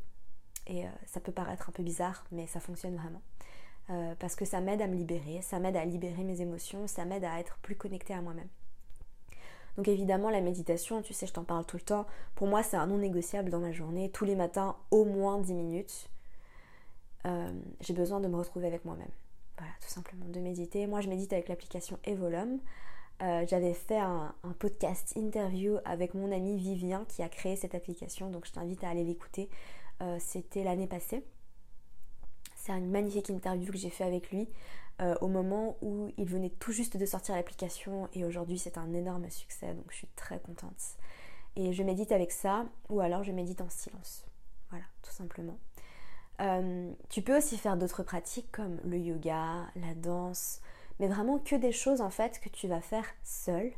Et 0.67 0.85
euh, 0.85 0.89
ça 1.07 1.19
peut 1.19 1.31
paraître 1.31 1.69
un 1.69 1.71
peu 1.71 1.81
bizarre, 1.81 2.25
mais 2.31 2.45
ça 2.45 2.59
fonctionne 2.59 2.95
vraiment. 2.95 3.21
Euh, 3.89 4.13
parce 4.19 4.35
que 4.35 4.45
ça 4.45 4.61
m'aide 4.61 4.83
à 4.83 4.87
me 4.87 4.93
libérer, 4.93 5.41
ça 5.41 5.57
m'aide 5.57 5.75
à 5.75 5.83
libérer 5.83 6.23
mes 6.23 6.41
émotions, 6.41 6.85
ça 6.85 7.05
m'aide 7.05 7.25
à 7.25 7.39
être 7.39 7.57
plus 7.63 7.75
connectée 7.75 8.13
à 8.13 8.21
moi-même. 8.21 8.49
Donc 9.77 9.87
évidemment, 9.87 10.29
la 10.29 10.41
méditation, 10.41 11.01
tu 11.01 11.13
sais, 11.13 11.25
je 11.25 11.33
t'en 11.33 11.43
parle 11.43 11.65
tout 11.65 11.77
le 11.77 11.83
temps. 11.83 12.05
Pour 12.35 12.45
moi, 12.45 12.61
c'est 12.61 12.77
un 12.77 12.85
non 12.85 12.99
négociable 12.99 13.49
dans 13.49 13.59
ma 13.59 13.71
journée. 13.71 14.11
Tous 14.11 14.25
les 14.25 14.35
matins, 14.35 14.75
au 14.91 15.05
moins 15.05 15.39
10 15.39 15.53
minutes. 15.55 16.07
J'ai 17.79 17.93
besoin 17.93 18.19
de 18.19 18.27
me 18.27 18.35
retrouver 18.35 18.67
avec 18.67 18.85
moi-même. 18.85 19.11
Voilà, 19.61 19.75
tout 19.79 19.89
simplement, 19.89 20.25
de 20.25 20.39
méditer. 20.39 20.87
Moi, 20.87 21.01
je 21.01 21.07
médite 21.07 21.33
avec 21.33 21.47
l'application 21.47 21.99
Evolum. 22.03 22.59
Euh, 23.21 23.45
j'avais 23.47 23.75
fait 23.75 23.99
un, 23.99 24.33
podcast 24.57 25.13
interview 25.15 25.77
avec 25.85 26.15
mon 26.15 26.31
ami 26.31 26.57
Vivien 26.57 27.05
qui 27.07 27.21
a 27.21 27.29
créé 27.29 27.55
cette 27.55 27.75
application, 27.75 28.31
donc 28.31 28.47
je 28.47 28.53
t'invite 28.53 28.83
à 28.83 28.89
aller 28.89 29.03
l'écouter. 29.03 29.49
Euh, 30.01 30.17
c'était 30.19 30.63
l'année 30.63 30.87
passée. 30.87 31.23
C'est 32.55 32.71
une 32.71 32.89
magnifique 32.89 33.29
interview 33.29 33.71
que 33.71 33.77
j'ai 33.77 33.91
fait 33.91 34.03
avec 34.03 34.31
lui 34.31 34.49
euh, 34.99 35.13
au 35.21 35.27
moment 35.27 35.77
où 35.83 36.11
il 36.17 36.25
venait 36.25 36.49
tout 36.49 36.71
juste 36.71 36.97
de 36.97 37.05
sortir 37.05 37.35
l'application 37.35 38.09
et 38.13 38.25
aujourd'hui 38.25 38.57
c'est 38.57 38.79
un 38.79 38.91
énorme 38.93 39.29
succès, 39.29 39.75
donc 39.75 39.85
je 39.91 39.97
suis 39.97 40.09
très 40.15 40.39
contente. 40.39 40.97
Et 41.55 41.71
je 41.71 41.83
médite 41.83 42.11
avec 42.11 42.31
ça 42.31 42.65
ou 42.89 42.99
alors 42.99 43.23
je 43.23 43.31
médite 43.31 43.61
en 43.61 43.69
silence. 43.69 44.25
Voilà, 44.71 44.85
tout 45.03 45.11
simplement. 45.11 45.59
Euh, 46.41 46.91
tu 47.09 47.21
peux 47.21 47.37
aussi 47.37 47.57
faire 47.57 47.77
d'autres 47.77 48.03
pratiques 48.03 48.51
comme 48.51 48.79
le 48.83 48.97
yoga, 48.97 49.67
la 49.75 49.93
danse, 49.95 50.61
mais 50.99 51.07
vraiment 51.07 51.37
que 51.39 51.55
des 51.55 51.71
choses 51.71 52.01
en 52.01 52.09
fait 52.09 52.39
que 52.39 52.49
tu 52.49 52.67
vas 52.67 52.81
faire 52.81 53.05
seul, 53.23 53.71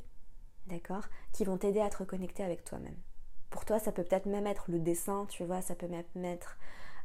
d'accord, 0.67 1.03
qui 1.33 1.43
vont 1.43 1.57
t'aider 1.57 1.81
à 1.81 1.89
te 1.89 1.97
reconnecter 1.97 2.43
avec 2.43 2.63
toi-même. 2.63 2.95
Pour 3.49 3.65
toi, 3.65 3.79
ça 3.79 3.91
peut 3.91 4.03
peut-être 4.03 4.25
même 4.25 4.47
être 4.47 4.71
le 4.71 4.79
dessin, 4.79 5.25
tu 5.29 5.43
vois, 5.43 5.61
ça 5.61 5.75
peut 5.75 5.87
même 5.87 6.05
être 6.23 6.57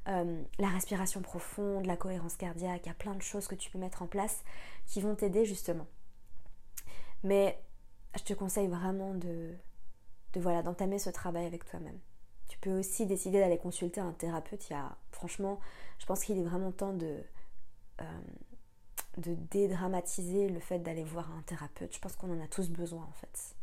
euh, 0.08 0.42
la 0.58 0.68
respiration 0.68 1.20
profonde, 1.22 1.86
la 1.86 1.96
cohérence 1.96 2.36
cardiaque, 2.36 2.82
il 2.84 2.88
y 2.88 2.92
a 2.92 2.94
plein 2.94 3.14
de 3.14 3.22
choses 3.22 3.48
que 3.48 3.54
tu 3.54 3.70
peux 3.70 3.78
mettre 3.78 4.02
en 4.02 4.06
place 4.06 4.44
qui 4.86 5.00
vont 5.00 5.14
t'aider 5.14 5.44
justement. 5.44 5.86
Mais 7.24 7.60
je 8.16 8.22
te 8.22 8.32
conseille 8.32 8.68
vraiment 8.68 9.14
de, 9.14 9.54
de 10.34 10.40
voilà, 10.40 10.62
d'entamer 10.62 10.98
ce 10.98 11.10
travail 11.10 11.46
avec 11.46 11.64
toi-même. 11.64 11.98
Tu 12.48 12.58
peux 12.58 12.78
aussi 12.78 13.06
décider 13.06 13.38
d'aller 13.40 13.58
consulter 13.58 14.00
un 14.00 14.12
thérapeute. 14.12 14.68
Il 14.70 14.72
y 14.72 14.76
a, 14.76 14.96
franchement, 15.12 15.60
je 15.98 16.06
pense 16.06 16.24
qu'il 16.24 16.38
est 16.38 16.44
vraiment 16.44 16.72
temps 16.72 16.92
de, 16.92 17.18
euh, 18.00 18.04
de 19.18 19.34
dédramatiser 19.50 20.48
le 20.48 20.60
fait 20.60 20.78
d'aller 20.78 21.04
voir 21.04 21.30
un 21.32 21.42
thérapeute. 21.42 21.94
Je 21.94 21.98
pense 22.00 22.16
qu'on 22.16 22.30
en 22.36 22.42
a 22.42 22.48
tous 22.48 22.70
besoin 22.70 23.04
en 23.04 23.12
fait. 23.12 23.54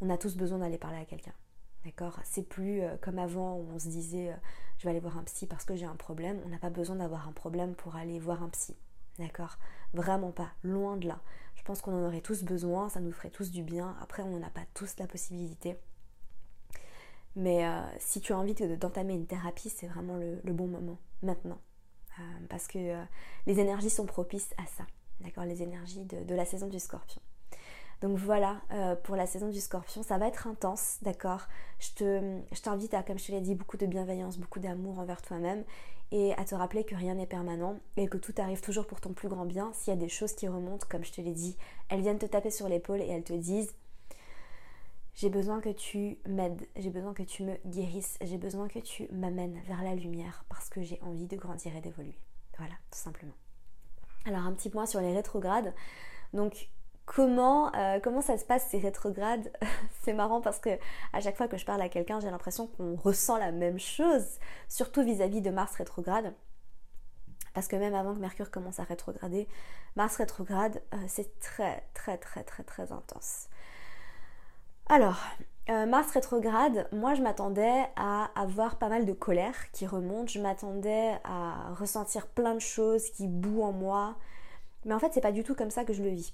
On 0.00 0.10
a 0.10 0.18
tous 0.18 0.36
besoin 0.36 0.58
d'aller 0.58 0.78
parler 0.78 0.98
à 0.98 1.04
quelqu'un. 1.04 1.32
D'accord? 1.84 2.18
C'est 2.24 2.42
plus 2.42 2.82
euh, 2.82 2.96
comme 3.00 3.18
avant 3.18 3.56
où 3.56 3.66
on 3.72 3.78
se 3.78 3.88
disait 3.88 4.32
euh, 4.32 4.36
je 4.78 4.84
vais 4.84 4.90
aller 4.90 5.00
voir 5.00 5.16
un 5.16 5.24
psy 5.24 5.46
parce 5.46 5.64
que 5.64 5.76
j'ai 5.76 5.86
un 5.86 5.96
problème. 5.96 6.40
On 6.44 6.48
n'a 6.48 6.58
pas 6.58 6.70
besoin 6.70 6.96
d'avoir 6.96 7.28
un 7.28 7.32
problème 7.32 7.74
pour 7.74 7.96
aller 7.96 8.18
voir 8.18 8.42
un 8.42 8.48
psy. 8.50 8.76
D'accord? 9.18 9.58
Vraiment 9.94 10.32
pas. 10.32 10.50
Loin 10.62 10.96
de 10.96 11.08
là. 11.08 11.20
Je 11.54 11.62
pense 11.62 11.80
qu'on 11.80 11.92
en 11.92 12.06
aurait 12.06 12.20
tous 12.20 12.44
besoin. 12.44 12.88
Ça 12.88 13.00
nous 13.00 13.12
ferait 13.12 13.30
tous 13.30 13.50
du 13.50 13.62
bien. 13.62 13.96
Après, 14.00 14.22
on 14.22 14.30
n'en 14.30 14.46
a 14.46 14.50
pas 14.50 14.64
tous 14.74 14.96
la 14.98 15.06
possibilité. 15.06 15.76
Mais 17.36 17.64
euh, 17.64 17.80
si 17.98 18.20
tu 18.20 18.32
as 18.32 18.38
envie 18.38 18.54
d'entamer 18.54 19.14
une 19.14 19.26
thérapie, 19.26 19.70
c'est 19.70 19.86
vraiment 19.86 20.16
le, 20.16 20.52
bon 20.52 20.66
moment, 20.66 20.98
maintenant. 21.22 21.58
Euh, 22.18 22.22
parce 22.48 22.66
que 22.66 22.78
euh, 22.78 23.04
les 23.46 23.60
énergies 23.60 23.90
sont 23.90 24.06
propices 24.06 24.52
à 24.58 24.66
ça. 24.66 24.84
D'accord 25.20 25.44
Les 25.44 25.62
énergies 25.62 26.04
de, 26.04 26.34
la 26.34 26.44
saison 26.44 26.68
du 26.68 26.78
scorpion. 26.78 27.20
Donc 28.00 28.16
voilà, 28.16 28.60
pour 29.02 29.16
la 29.16 29.26
saison 29.26 29.48
du 29.48 29.58
scorpion, 29.58 30.04
ça 30.04 30.18
va 30.18 30.28
être 30.28 30.46
intense, 30.46 30.98
d'accord 31.02 31.48
Je 31.80 32.60
t'invite 32.62 32.94
à, 32.94 33.02
comme 33.02 33.18
je 33.18 33.26
te 33.26 33.32
l'ai 33.32 33.40
dit, 33.40 33.56
beaucoup 33.56 33.76
de 33.76 33.86
bienveillance, 33.86 34.38
beaucoup 34.38 34.60
d'amour 34.60 35.00
envers 35.00 35.20
toi-même 35.20 35.64
et 36.10 36.32
à 36.34 36.44
te 36.44 36.54
rappeler 36.54 36.84
que 36.84 36.94
rien 36.94 37.14
n'est 37.14 37.26
permanent 37.26 37.78
et 37.96 38.08
que 38.08 38.16
tout 38.16 38.32
arrive 38.38 38.60
toujours 38.60 38.86
pour 38.86 39.00
ton 39.00 39.12
plus 39.12 39.28
grand 39.28 39.44
bien. 39.44 39.72
S'il 39.74 39.92
y 39.92 39.96
a 39.96 40.00
des 40.00 40.08
choses 40.08 40.32
qui 40.32 40.48
remontent, 40.48 40.86
comme 40.88 41.04
je 41.04 41.12
te 41.12 41.20
l'ai 41.20 41.32
dit, 41.32 41.56
elles 41.88 42.00
viennent 42.00 42.18
te 42.18 42.26
taper 42.26 42.50
sur 42.50 42.68
l'épaule 42.68 43.00
et 43.00 43.08
elles 43.08 43.24
te 43.24 43.32
disent 43.32 43.74
j'ai 45.18 45.30
besoin 45.30 45.60
que 45.60 45.70
tu 45.70 46.16
m'aides, 46.28 46.64
j'ai 46.76 46.90
besoin 46.90 47.12
que 47.12 47.24
tu 47.24 47.42
me 47.42 47.56
guérisses, 47.66 48.18
j'ai 48.20 48.38
besoin 48.38 48.68
que 48.68 48.78
tu 48.78 49.08
m'amènes 49.10 49.58
vers 49.66 49.82
la 49.82 49.96
lumière 49.96 50.44
parce 50.48 50.68
que 50.68 50.80
j'ai 50.80 51.00
envie 51.02 51.26
de 51.26 51.36
grandir 51.36 51.74
et 51.74 51.80
d'évoluer. 51.80 52.16
Voilà, 52.56 52.74
tout 52.92 53.00
simplement. 53.00 53.32
Alors 54.26 54.42
un 54.42 54.52
petit 54.52 54.70
point 54.70 54.86
sur 54.86 55.00
les 55.00 55.12
rétrogrades. 55.12 55.74
Donc 56.32 56.68
comment, 57.04 57.74
euh, 57.74 57.98
comment 57.98 58.20
ça 58.20 58.38
se 58.38 58.44
passe 58.44 58.68
ces 58.68 58.78
rétrogrades? 58.78 59.50
C'est 60.02 60.12
marrant 60.12 60.40
parce 60.40 60.60
que 60.60 60.78
à 61.12 61.20
chaque 61.20 61.36
fois 61.36 61.48
que 61.48 61.56
je 61.56 61.64
parle 61.64 61.82
à 61.82 61.88
quelqu'un, 61.88 62.20
j'ai 62.20 62.30
l'impression 62.30 62.68
qu'on 62.68 62.94
ressent 62.94 63.38
la 63.38 63.50
même 63.50 63.80
chose, 63.80 64.38
surtout 64.68 65.02
vis-à-vis 65.02 65.40
de 65.40 65.50
Mars 65.50 65.74
rétrograde. 65.74 66.32
Parce 67.54 67.66
que 67.66 67.74
même 67.74 67.94
avant 67.94 68.14
que 68.14 68.20
Mercure 68.20 68.52
commence 68.52 68.78
à 68.78 68.84
rétrograder, 68.84 69.48
Mars 69.96 70.14
rétrograde, 70.14 70.80
euh, 70.94 70.96
c'est 71.08 71.40
très 71.40 71.82
très 71.92 72.18
très 72.18 72.44
très 72.44 72.62
très 72.62 72.92
intense. 72.92 73.48
Alors, 74.90 75.18
euh, 75.68 75.84
Mars 75.84 76.10
rétrograde, 76.12 76.88
moi 76.92 77.12
je 77.12 77.20
m'attendais 77.20 77.84
à 77.96 78.30
avoir 78.34 78.78
pas 78.78 78.88
mal 78.88 79.04
de 79.04 79.12
colère 79.12 79.70
qui 79.72 79.86
remonte, 79.86 80.30
je 80.30 80.40
m'attendais 80.40 81.18
à 81.24 81.74
ressentir 81.74 82.26
plein 82.26 82.54
de 82.54 82.60
choses 82.60 83.10
qui 83.10 83.28
bouent 83.28 83.62
en 83.62 83.72
moi, 83.72 84.16
mais 84.86 84.94
en 84.94 84.98
fait 84.98 85.12
c'est 85.12 85.20
pas 85.20 85.32
du 85.32 85.44
tout 85.44 85.54
comme 85.54 85.70
ça 85.70 85.84
que 85.84 85.92
je 85.92 86.02
le 86.02 86.08
vis. 86.08 86.32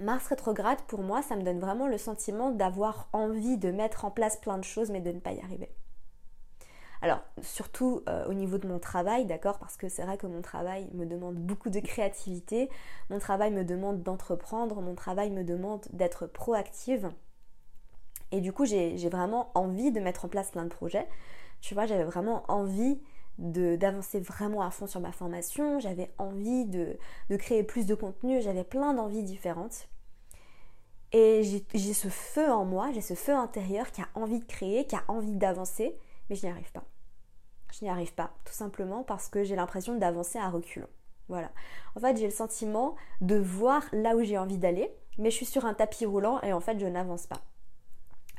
Mars 0.00 0.26
rétrograde 0.26 0.80
pour 0.88 1.02
moi 1.02 1.22
ça 1.22 1.36
me 1.36 1.42
donne 1.42 1.60
vraiment 1.60 1.86
le 1.86 1.98
sentiment 1.98 2.50
d'avoir 2.50 3.08
envie 3.12 3.56
de 3.56 3.70
mettre 3.70 4.04
en 4.04 4.10
place 4.10 4.36
plein 4.36 4.58
de 4.58 4.64
choses 4.64 4.90
mais 4.90 5.00
de 5.00 5.12
ne 5.12 5.20
pas 5.20 5.32
y 5.32 5.40
arriver. 5.40 5.70
Alors, 7.02 7.20
surtout 7.40 8.02
euh, 8.08 8.26
au 8.26 8.34
niveau 8.34 8.58
de 8.58 8.68
mon 8.68 8.78
travail, 8.78 9.24
d'accord, 9.24 9.58
parce 9.58 9.76
que 9.76 9.88
c'est 9.88 10.02
vrai 10.02 10.18
que 10.18 10.26
mon 10.26 10.42
travail 10.42 10.88
me 10.92 11.06
demande 11.06 11.36
beaucoup 11.36 11.70
de 11.70 11.80
créativité, 11.80 12.68
mon 13.08 13.18
travail 13.18 13.50
me 13.50 13.64
demande 13.64 14.02
d'entreprendre, 14.02 14.82
mon 14.82 14.94
travail 14.94 15.30
me 15.30 15.42
demande 15.42 15.86
d'être 15.92 16.26
proactive. 16.26 17.10
Et 18.32 18.40
du 18.40 18.52
coup, 18.52 18.66
j'ai 18.66 18.96
vraiment 19.08 19.50
envie 19.54 19.92
de 19.92 20.00
mettre 20.00 20.26
en 20.26 20.28
place 20.28 20.50
plein 20.50 20.64
de 20.64 20.68
projets. 20.68 21.08
Tu 21.60 21.74
vois, 21.74 21.86
j'avais 21.86 22.04
vraiment 22.04 22.44
envie 22.48 23.00
d'avancer 23.38 24.20
vraiment 24.20 24.60
à 24.62 24.70
fond 24.70 24.86
sur 24.86 25.00
ma 25.00 25.12
formation, 25.12 25.80
j'avais 25.80 26.10
envie 26.18 26.66
de, 26.66 26.98
de, 27.30 27.36
créer 27.36 27.62
plus 27.62 27.86
de 27.86 27.94
contenu, 27.94 28.42
j'avais 28.42 28.64
plein 28.64 28.92
d'envies 28.92 29.22
différentes. 29.22 29.88
Et 31.12 31.42
j'ai 31.74 31.94
ce 31.94 32.08
feu 32.08 32.50
en 32.50 32.64
moi, 32.66 32.90
j'ai 32.92 33.00
ce 33.00 33.14
feu 33.14 33.34
intérieur 33.34 33.90
qui 33.90 34.02
a 34.02 34.08
envie 34.14 34.38
de 34.38 34.44
créer, 34.44 34.86
qui 34.86 34.94
a 34.94 35.02
envie 35.08 35.34
d'avancer, 35.34 35.98
mais 36.30 36.36
je 36.36 36.46
n'y 36.46 36.52
arrive 36.52 36.72
pas. 36.72 36.84
Je 37.72 37.84
n'y 37.84 37.90
arrive 37.90 38.14
pas, 38.14 38.32
tout 38.44 38.52
simplement 38.52 39.02
parce 39.02 39.28
que 39.28 39.44
j'ai 39.44 39.56
l'impression 39.56 39.96
d'avancer 39.96 40.38
à 40.38 40.48
reculons. 40.48 40.88
Voilà. 41.28 41.50
En 41.94 42.00
fait, 42.00 42.16
j'ai 42.16 42.24
le 42.24 42.32
sentiment 42.32 42.96
de 43.20 43.36
voir 43.36 43.84
là 43.92 44.16
où 44.16 44.22
j'ai 44.22 44.38
envie 44.38 44.58
d'aller, 44.58 44.90
mais 45.18 45.30
je 45.30 45.36
suis 45.36 45.46
sur 45.46 45.64
un 45.64 45.74
tapis 45.74 46.06
roulant 46.06 46.40
et 46.40 46.52
en 46.52 46.60
fait, 46.60 46.78
je 46.78 46.86
n'avance 46.86 47.26
pas. 47.26 47.42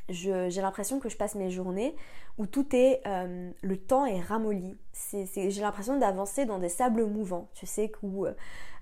J'ai 0.09 0.61
l'impression 0.61 0.99
que 0.99 1.07
je 1.07 1.15
passe 1.15 1.35
mes 1.35 1.49
journées 1.49 1.95
où 2.37 2.45
tout 2.45 2.75
est, 2.75 3.01
euh, 3.07 3.49
le 3.61 3.77
temps 3.77 4.05
est 4.05 4.19
ramolli. 4.19 4.77
J'ai 5.13 5.61
l'impression 5.61 5.97
d'avancer 5.97 6.45
dans 6.45 6.59
des 6.59 6.67
sables 6.67 7.05
mouvants. 7.05 7.49
Tu 7.53 7.65
sais 7.65 7.91
où 8.01 8.25
euh, 8.25 8.33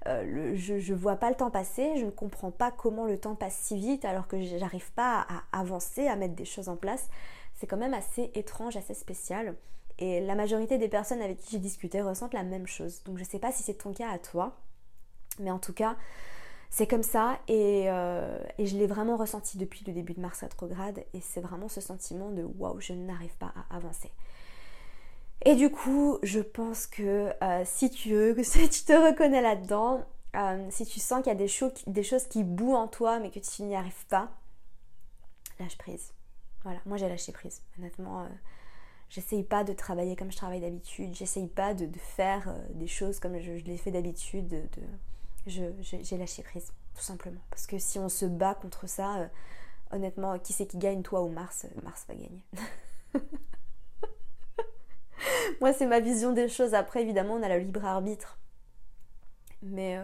euh, 0.08 0.54
je 0.56 0.74
ne 0.74 0.98
vois 0.98 1.18
pas 1.18 1.30
le 1.30 1.36
temps 1.36 1.52
passer, 1.52 1.98
je 1.98 2.06
ne 2.06 2.10
comprends 2.10 2.50
pas 2.50 2.72
comment 2.72 3.06
le 3.06 3.20
temps 3.20 3.36
passe 3.36 3.58
si 3.58 3.78
vite 3.78 4.06
alors 4.06 4.28
que 4.28 4.42
j'arrive 4.42 4.92
pas 4.94 5.28
à 5.30 5.60
avancer, 5.60 6.08
à 6.08 6.16
mettre 6.16 6.36
des 6.36 6.46
choses 6.46 6.70
en 6.70 6.78
place 6.78 7.10
c'est 7.60 7.68
quand 7.68 7.78
même 7.78 7.94
assez 7.94 8.32
étrange, 8.36 8.78
assez 8.78 8.94
spécial. 8.94 9.56
Et 9.98 10.22
la 10.22 10.36
majorité 10.36 10.78
des 10.78 10.88
personnes 10.88 11.22
avec 11.22 11.40
qui 11.40 11.52
j'ai 11.52 11.60
discuté 11.60 12.02
ressentent 12.02 12.34
la 12.34 12.44
même 12.44 12.68
chose. 12.68 13.04
Donc 13.04 13.18
je 13.18 13.24
ne 13.24 13.28
sais 13.28 13.40
pas 13.40 13.52
si 13.52 13.64
c'est 13.64 13.74
ton 13.74 13.94
cas 13.94 14.10
à 14.10 14.18
toi, 14.18 14.56
mais 15.40 15.52
en 15.52 15.60
tout 15.60 15.74
cas, 15.74 15.98
c'est 16.70 16.88
comme 16.88 17.04
ça 17.04 17.40
euh, 17.50 18.40
et, 18.58 18.66
je 18.66 18.78
l'ai 18.78 18.88
vraiment 18.88 19.18
ressenti 19.18 19.58
depuis 19.58 19.84
le 19.86 19.92
début 19.92 20.14
de 20.14 20.22
Mars 20.22 20.40
rétrograde 20.40 21.04
et 21.14 21.20
c'est 21.20 21.42
vraiment 21.42 21.68
ce 21.68 21.82
sentiment 21.82 22.30
de 22.30 22.44
waouh, 22.44 22.80
je 22.80 22.94
n'arrive 22.94 23.36
pas 23.38 23.54
à 23.70 23.76
avancer. 23.76 24.12
Et 25.46 25.56
du 25.56 25.70
coup, 25.70 26.18
je 26.22 26.40
pense 26.40 26.86
que 26.86 27.34
euh, 27.44 27.64
si, 27.66 27.90
tu, 27.90 28.10
que 28.36 28.44
si 28.44 28.70
tu 28.70 28.84
te 28.84 28.94
reconnais 28.94 29.42
là-dedans, 29.42 30.06
euh, 30.36 30.68
si 30.70 30.86
tu 30.86 31.02
sens 31.02 31.24
qu'il 31.24 31.34
y 31.34 31.36
a 31.36 31.36
des, 31.36 31.52
des 31.88 32.04
choses 32.04 32.28
qui 32.28 32.46
bouent 32.46 32.76
en 32.76 32.88
toi 32.88 33.20
mais 33.20 33.32
que 33.32 33.40
tu 33.40 33.64
n'y 33.64 33.76
arrives 33.76 34.06
pas, 34.08 34.30
lâche 35.60 35.78
prise. 35.78 36.14
Voilà, 36.64 36.80
moi 36.86 36.98
j'ai 36.98 37.08
lâché 37.08 37.32
prise. 37.32 37.62
Honnêtement, 37.78 38.24
euh, 38.24 38.28
j'essaye 39.10 39.44
pas 39.44 39.64
de 39.64 39.74
travailler 39.74 40.16
comme 40.16 40.32
je 40.32 40.38
travaille 40.38 40.62
d'habitude, 40.62 41.14
j'essaye 41.14 41.48
pas 41.48 41.74
de, 41.74 41.90
faire 41.98 42.50
euh, 42.50 42.58
des 42.74 42.88
choses 42.88 43.20
comme 43.20 43.40
je, 43.40 43.52
l'ai 43.52 43.78
fait 43.78 43.92
d'habitude. 43.92 44.48
De, 44.48 44.62
j'ai 45.48 46.18
lâché 46.18 46.44
prise, 46.44 46.72
tout 46.96 47.02
simplement. 47.02 47.42
Parce 47.50 47.66
que 47.66 47.80
si 47.80 47.98
on 47.98 48.10
se 48.10 48.26
bat 48.26 48.56
contre 48.56 48.88
ça, 48.88 49.20
euh, 49.20 49.28
honnêtement, 49.92 50.38
qui 50.38 50.54
c'est 50.54 50.68
qui 50.68 50.78
gagne, 50.78 51.02
toi 51.02 51.22
ou 51.22 51.30
Mars 51.30 51.66
Mars 51.82 52.06
va 52.08 52.16
gagner. 52.16 52.44
moi, 55.62 55.74
c'est 55.74 55.88
ma 55.88 56.00
vision 56.02 56.34
des 56.34 56.50
choses. 56.50 56.74
Après, 56.74 57.02
évidemment, 57.02 57.36
on 57.36 57.44
a 57.44 57.50
le 57.50 57.60
libre 57.60 57.86
arbitre. 57.86 58.38
Mais 59.62 59.98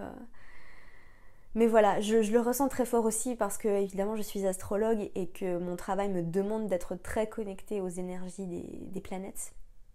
mais 1.55 1.67
voilà, 1.67 2.01
je, 2.01 2.17
le 2.17 2.39
ressens 2.41 2.67
très 2.67 2.85
fort 2.85 3.05
aussi 3.05 3.35
parce 3.35 3.57
que 3.57 3.69
évidemment 3.69 4.17
je 4.17 4.21
suis 4.21 4.45
astrologue 4.45 5.09
et 5.15 5.27
que 5.27 5.57
mon 5.57 5.77
travail 5.77 6.09
me 6.09 6.21
demande 6.21 6.67
d'être 6.67 6.95
très 6.95 7.27
connectée 7.27 7.79
aux 7.79 7.87
énergies 7.87 8.45
des, 8.45 9.01
planètes. 9.01 9.53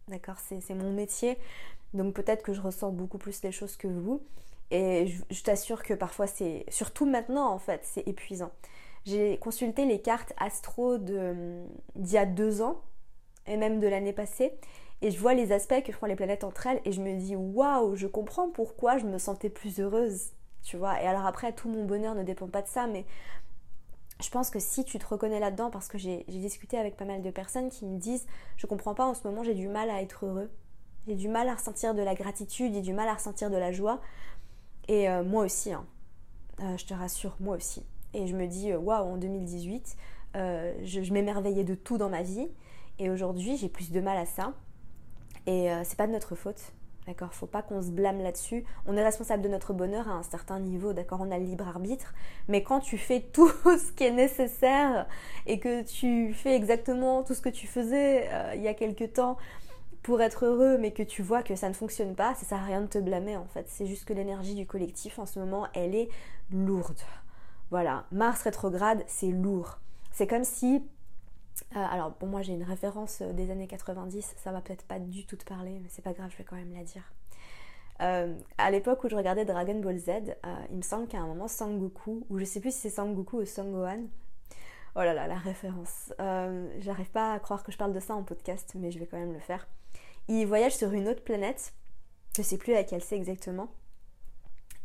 D'accord 0.08 0.38
C'est 0.38 0.74
mon 0.74 0.90
métier. 0.90 1.36
Donc 1.92 2.14
peut-être 2.14 2.42
que 2.42 2.54
je 2.54 2.62
ressens 2.62 2.90
beaucoup 2.92 3.18
plus 3.18 3.42
les 3.42 3.52
choses 3.52 3.76
que 3.76 3.88
vous. 3.88 4.22
Et 4.70 5.12
je, 5.28 5.42
t'assure 5.42 5.82
que 5.82 5.92
parfois 5.92 6.26
c'est, 6.26 6.64
surtout 6.68 7.04
maintenant 7.04 7.52
en 7.52 7.58
fait, 7.58 7.82
c'est 7.84 8.08
épuisant. 8.08 8.52
J'ai 9.04 9.36
consulté 9.36 9.84
les 9.84 10.00
cartes 10.00 10.32
astro 10.38 10.96
d'il 10.96 11.66
y 11.96 12.16
a 12.16 12.24
deux 12.24 12.62
ans 12.62 12.80
et 13.46 13.58
même 13.58 13.80
de 13.80 13.86
l'année 13.86 14.14
passée 14.14 14.54
et 15.02 15.10
je 15.10 15.18
vois 15.18 15.34
les 15.34 15.52
aspects 15.52 15.82
que 15.82 15.92
font 15.92 16.06
les 16.06 16.16
planètes 16.16 16.44
entre 16.44 16.68
elles 16.68 16.80
et 16.86 16.92
je 16.92 17.02
me 17.02 17.14
dis 17.18 17.36
waouh, 17.36 17.96
je 17.96 18.06
comprends 18.06 18.48
pourquoi 18.48 18.96
je 18.96 19.04
me 19.04 19.18
sentais 19.18 19.50
plus 19.50 19.78
heureuse 19.80 20.30
tu 20.62 20.76
vois. 20.76 21.02
Et 21.02 21.06
alors 21.06 21.26
après, 21.26 21.52
tout 21.52 21.68
mon 21.68 21.84
bonheur 21.84 22.14
ne 22.14 22.22
dépend 22.22 22.48
pas 22.48 22.62
de 22.62 22.68
ça, 22.68 22.86
mais 22.86 23.04
je 24.22 24.28
pense 24.28 24.50
que 24.50 24.58
si 24.58 24.84
tu 24.84 24.98
te 24.98 25.06
reconnais 25.06 25.40
là-dedans, 25.40 25.70
parce 25.70 25.88
que 25.88 25.98
j'ai 25.98 26.24
discuté 26.28 26.76
avec 26.78 26.96
pas 26.96 27.04
mal 27.04 27.22
de 27.22 27.30
personnes 27.30 27.70
qui 27.70 27.86
me 27.86 27.98
disent, 27.98 28.26
je 28.56 28.66
comprends 28.66 28.94
pas 28.94 29.06
en 29.06 29.14
ce 29.14 29.26
moment, 29.26 29.42
j'ai 29.42 29.54
du 29.54 29.68
mal 29.68 29.88
à 29.90 30.02
être 30.02 30.26
heureux, 30.26 30.50
j'ai 31.06 31.14
du 31.14 31.28
mal 31.28 31.48
à 31.48 31.54
ressentir 31.54 31.94
de 31.94 32.02
la 32.02 32.14
gratitude, 32.14 32.74
j'ai 32.74 32.82
du 32.82 32.92
mal 32.92 33.08
à 33.08 33.14
ressentir 33.14 33.50
de 33.50 33.56
la 33.56 33.72
joie. 33.72 34.00
Et 34.88 35.08
euh, 35.08 35.24
moi 35.24 35.44
aussi, 35.44 35.72
hein. 35.72 35.86
euh, 36.62 36.76
je 36.76 36.84
te 36.84 36.94
rassure, 36.94 37.36
moi 37.40 37.56
aussi. 37.56 37.84
Et 38.12 38.26
je 38.26 38.36
me 38.36 38.46
dis, 38.46 38.72
euh, 38.72 38.78
waouh, 38.78 39.14
en 39.14 39.16
2018, 39.16 39.96
je, 40.34 40.72
je 40.84 41.12
m'émerveillais 41.12 41.64
de 41.64 41.74
tout 41.74 41.96
dans 41.96 42.10
ma 42.10 42.22
vie. 42.22 42.48
Et 42.98 43.08
aujourd'hui, 43.08 43.56
j'ai 43.56 43.68
plus 43.68 43.90
de 43.90 44.00
mal 44.00 44.18
à 44.18 44.26
ça. 44.26 44.52
Et 45.46 45.70
c'est 45.84 45.96
pas 45.96 46.06
de 46.06 46.12
notre 46.12 46.34
faute. 46.34 46.72
D'accord 47.06 47.32
Faut 47.34 47.46
pas 47.46 47.62
qu'on 47.62 47.82
se 47.82 47.90
blâme 47.90 48.20
là-dessus. 48.20 48.64
On 48.86 48.96
est 48.96 49.02
responsable 49.02 49.42
de 49.42 49.48
notre 49.48 49.72
bonheur 49.72 50.08
à 50.08 50.12
un 50.12 50.22
certain 50.22 50.60
niveau, 50.60 50.92
d'accord 50.92 51.20
On 51.22 51.30
a 51.30 51.38
le 51.38 51.44
libre 51.44 51.66
arbitre. 51.66 52.14
Mais 52.48 52.62
quand 52.62 52.80
tu 52.80 52.98
fais 52.98 53.20
tout 53.20 53.48
ce 53.64 53.92
qui 53.92 54.04
est 54.04 54.10
nécessaire 54.10 55.06
et 55.46 55.58
que 55.58 55.82
tu 55.82 56.34
fais 56.34 56.54
exactement 56.54 57.22
tout 57.22 57.34
ce 57.34 57.40
que 57.40 57.48
tu 57.48 57.66
faisais 57.66 58.28
euh, 58.30 58.52
il 58.54 58.62
y 58.62 58.68
a 58.68 58.74
quelque 58.74 59.04
temps 59.04 59.38
pour 60.02 60.22
être 60.22 60.46
heureux, 60.46 60.78
mais 60.78 60.92
que 60.92 61.02
tu 61.02 61.22
vois 61.22 61.42
que 61.42 61.56
ça 61.56 61.68
ne 61.68 61.74
fonctionne 61.74 62.14
pas, 62.14 62.34
ça 62.34 62.46
sert 62.46 62.58
à 62.58 62.64
rien 62.64 62.80
de 62.80 62.86
te 62.86 62.98
blâmer 62.98 63.36
en 63.36 63.46
fait. 63.46 63.66
C'est 63.68 63.86
juste 63.86 64.06
que 64.06 64.12
l'énergie 64.12 64.54
du 64.54 64.66
collectif 64.66 65.18
en 65.18 65.26
ce 65.26 65.38
moment, 65.38 65.66
elle 65.74 65.94
est 65.94 66.08
lourde. 66.50 67.00
Voilà. 67.70 68.04
Mars 68.10 68.42
rétrograde, 68.42 69.02
c'est 69.06 69.30
lourd. 69.30 69.78
C'est 70.10 70.26
comme 70.26 70.44
si 70.44 70.82
euh, 71.76 71.78
alors 71.88 72.12
pour 72.14 72.26
moi 72.26 72.42
j'ai 72.42 72.52
une 72.52 72.64
référence 72.64 73.20
euh, 73.22 73.32
des 73.32 73.52
années 73.52 73.68
90, 73.68 74.34
ça 74.36 74.50
va 74.50 74.60
peut-être 74.60 74.84
pas 74.86 74.98
du 74.98 75.24
tout 75.24 75.36
te 75.36 75.44
parler, 75.44 75.78
mais 75.80 75.88
c'est 75.88 76.02
pas 76.02 76.12
grave, 76.12 76.30
je 76.32 76.36
vais 76.36 76.44
quand 76.44 76.56
même 76.56 76.72
la 76.72 76.82
dire. 76.82 77.12
Euh, 78.00 78.36
à 78.58 78.70
l'époque 78.72 79.04
où 79.04 79.08
je 79.08 79.14
regardais 79.14 79.44
Dragon 79.44 79.78
Ball 79.78 79.98
Z, 79.98 80.34
il 80.70 80.78
me 80.78 80.82
semble 80.82 81.06
qu'à 81.06 81.18
un 81.18 81.26
moment 81.26 81.46
Sangoku, 81.46 82.26
ou 82.28 82.38
je 82.38 82.44
sais 82.44 82.60
plus 82.60 82.74
si 82.74 82.80
c'est 82.80 82.90
Sangoku 82.90 83.40
ou 83.40 83.44
Sangohan, 83.44 84.04
oh 84.96 85.00
là 85.00 85.14
là, 85.14 85.28
la 85.28 85.36
référence, 85.36 86.12
j'arrive 86.18 87.10
pas 87.10 87.34
à 87.34 87.38
croire 87.38 87.62
que 87.62 87.70
je 87.70 87.76
parle 87.76 87.92
de 87.92 88.00
ça 88.00 88.14
en 88.14 88.24
podcast, 88.24 88.72
mais 88.74 88.90
je 88.90 88.98
vais 88.98 89.06
quand 89.06 89.18
même 89.18 89.34
le 89.34 89.38
faire. 89.38 89.68
Il 90.28 90.46
voyage 90.46 90.74
sur 90.74 90.92
une 90.92 91.08
autre 91.08 91.22
planète, 91.22 91.74
je 92.36 92.42
sais 92.42 92.56
plus 92.56 92.72
laquelle 92.72 93.02
c'est 93.02 93.16
exactement, 93.16 93.68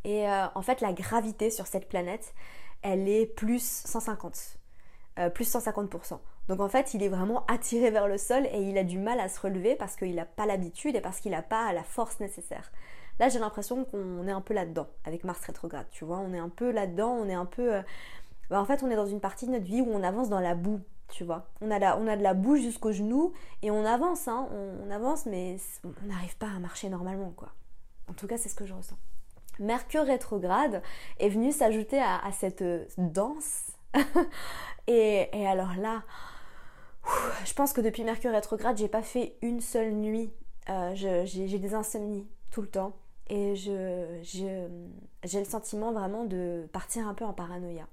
et 0.03 0.27
en 0.29 0.61
fait 0.61 0.81
la 0.81 0.93
gravité 0.93 1.49
sur 1.49 1.67
cette 1.67 1.87
planète, 1.87 2.35
elle 2.81 3.07
est 3.07 3.25
plus 3.25 3.63
150, 3.85 4.59
plus 5.33 5.55
150%. 5.55 6.19
Donc 6.47 6.59
en 6.59 6.69
fait, 6.69 6.93
il 6.93 7.01
est 7.01 7.09
vraiment 7.09 7.43
attiré 7.47 7.89
vers 7.89 8.07
le 8.07 8.17
sol 8.17 8.45
et 8.51 8.61
il 8.61 8.77
a 8.77 8.83
du 8.83 8.99
mal 8.99 9.19
à 9.19 9.29
se 9.29 9.39
relever 9.39 9.75
parce 9.75 9.95
qu'il 9.95 10.15
n'a 10.15 10.25
pas 10.25 10.45
l'habitude 10.45 10.95
et 10.95 11.01
parce 11.01 11.19
qu'il 11.19 11.31
n'a 11.31 11.41
pas 11.41 11.73
la 11.73 11.83
force 11.83 12.19
nécessaire. 12.19 12.71
Là, 13.19 13.29
j'ai 13.29 13.39
l'impression 13.39 13.85
qu'on 13.85 14.27
est 14.27 14.31
un 14.31 14.41
peu 14.41 14.53
là-dedans 14.53 14.87
avec 15.05 15.23
Mars 15.23 15.39
rétrograde, 15.45 15.87
tu 15.91 16.05
vois. 16.05 16.19
On 16.19 16.33
est 16.33 16.39
un 16.39 16.49
peu 16.49 16.71
là-dedans, 16.71 17.11
on 17.11 17.29
est 17.29 17.33
un 17.33 17.45
peu... 17.45 17.75
Euh, 17.75 17.81
bah, 18.49 18.59
en 18.59 18.65
fait, 18.65 18.83
on 18.83 18.91
est 18.91 18.95
dans 18.95 19.05
une 19.05 19.21
partie 19.21 19.47
de 19.47 19.51
notre 19.51 19.65
vie 19.65 19.81
où 19.81 19.89
on 19.89 20.03
avance 20.03 20.29
dans 20.29 20.41
la 20.41 20.53
boue, 20.53 20.81
tu 21.09 21.23
vois. 21.23 21.47
On 21.61 21.71
a, 21.71 21.79
de 21.79 22.23
la 22.23 22.33
boue 22.33 22.57
jusqu'aux 22.57 22.91
genoux 22.91 23.31
et 23.61 23.71
on 23.71 23.85
avance, 23.85 24.27
hein. 24.27 24.49
On, 24.51 24.91
avance, 24.91 25.25
mais 25.25 25.57
on 25.83 26.07
n'arrive 26.07 26.37
pas 26.37 26.47
à 26.47 26.59
marcher 26.59 26.89
normalement, 26.89 27.31
quoi. 27.35 27.49
En 28.09 28.13
tout 28.13 28.27
cas, 28.27 28.37
c'est 28.37 28.49
ce 28.49 28.55
que 28.55 28.65
je 28.65 28.73
ressens. 28.73 28.97
Mercure 29.59 30.03
rétrograde 30.03 30.83
est 31.19 31.29
venu 31.29 31.53
s'ajouter 31.53 32.01
à, 32.01 32.29
cette 32.33 32.61
euh, 32.61 32.85
danse. 32.97 33.71
et 34.87 35.47
alors 35.47 35.73
là, 35.77 36.03
je 37.45 37.53
pense 37.53 37.73
que 37.73 37.81
depuis 37.81 38.03
Mercure 38.03 38.31
rétrograde, 38.31 38.77
j'ai 38.77 38.87
pas 38.87 39.01
fait 39.01 39.37
une 39.41 39.61
seule 39.61 39.91
nuit. 39.91 40.31
Euh, 40.69 40.93
j'ai 40.95 41.59
des 41.59 41.73
insomnies 41.73 42.27
tout 42.51 42.61
le 42.61 42.67
temps. 42.67 42.95
Et 43.27 43.55
j'ai 43.55 43.79
le 45.23 45.45
sentiment 45.45 45.91
vraiment 45.91 46.25
de 46.25 46.67
partir 46.71 47.07
un 47.07 47.13
peu 47.13 47.25
en 47.25 47.33
paranoïa. 47.33 47.87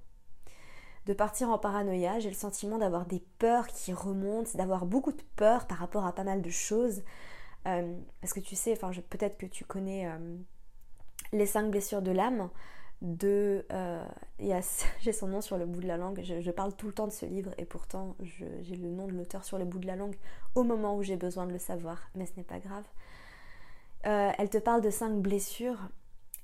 De 1.07 1.15
partir 1.15 1.51
en 1.51 1.59
paranoïa, 1.59 2.21
j'ai 2.21 2.29
le 2.29 2.35
sentiment 2.35 2.79
d'avoir 2.79 3.07
des 3.07 3.25
peurs 3.39 3.67
qui 3.67 3.93
remontent, 3.93 4.51
d'avoir 4.55 4.87
beaucoup 4.87 5.13
de 5.13 5.23
peur 5.37 5.67
par 5.67 5.79
rapport 5.79 6.07
à 6.07 6.15
pas 6.15 6.25
mal 6.25 6.43
de 6.43 6.51
choses. 6.51 7.03
parce 7.65 8.33
que 8.35 8.41
tu 8.41 8.55
sais, 8.55 8.73
enfin 8.73 8.91
peut-être 9.09 9.39
que 9.39 9.47
tu 9.47 9.65
connais 9.65 10.09
les 11.33 11.47
cinq 11.47 11.71
blessures 11.71 12.03
de 12.03 12.11
l'âme 12.11 12.51
de... 13.03 13.67
Euh, 13.73 14.05
j'ai 15.01 15.13
son 15.13 15.29
nom 15.29 15.41
sur 15.41 15.59
le 15.59 15.67
bout 15.67 15.81
de 15.81 15.87
la 15.87 15.97
langue, 15.97 16.23
je, 16.23 16.51
parle 16.51 16.75
tout 16.75 16.87
le 16.87 16.93
temps 16.93 17.07
de 17.07 17.13
ce 17.13 17.27
livre 17.27 17.53
et 17.59 17.65
pourtant 17.65 18.17
j'ai 18.21 18.77
le 18.77 18.89
nom 18.89 19.07
de 19.07 19.13
l'auteur 19.13 19.45
sur 19.45 19.59
le 19.59 19.65
bout 19.65 19.79
de 19.79 19.87
la 19.87 19.97
langue 19.97 20.17
au 20.55 20.63
moment 20.63 20.97
où 20.97 21.03
j'ai 21.03 21.17
besoin 21.17 21.47
de 21.47 21.53
le 21.53 21.59
savoir, 21.59 22.01
mais 22.15 22.27
ce 22.27 22.33
n'est 22.37 22.45
pas 22.45 22.59
grave. 22.59 22.85
Euh, 24.07 24.31
elle 24.39 24.51
te 24.51 24.59
parle 24.59 24.81
de 24.81 24.91
cinq 24.91 25.21
blessures 25.21 25.79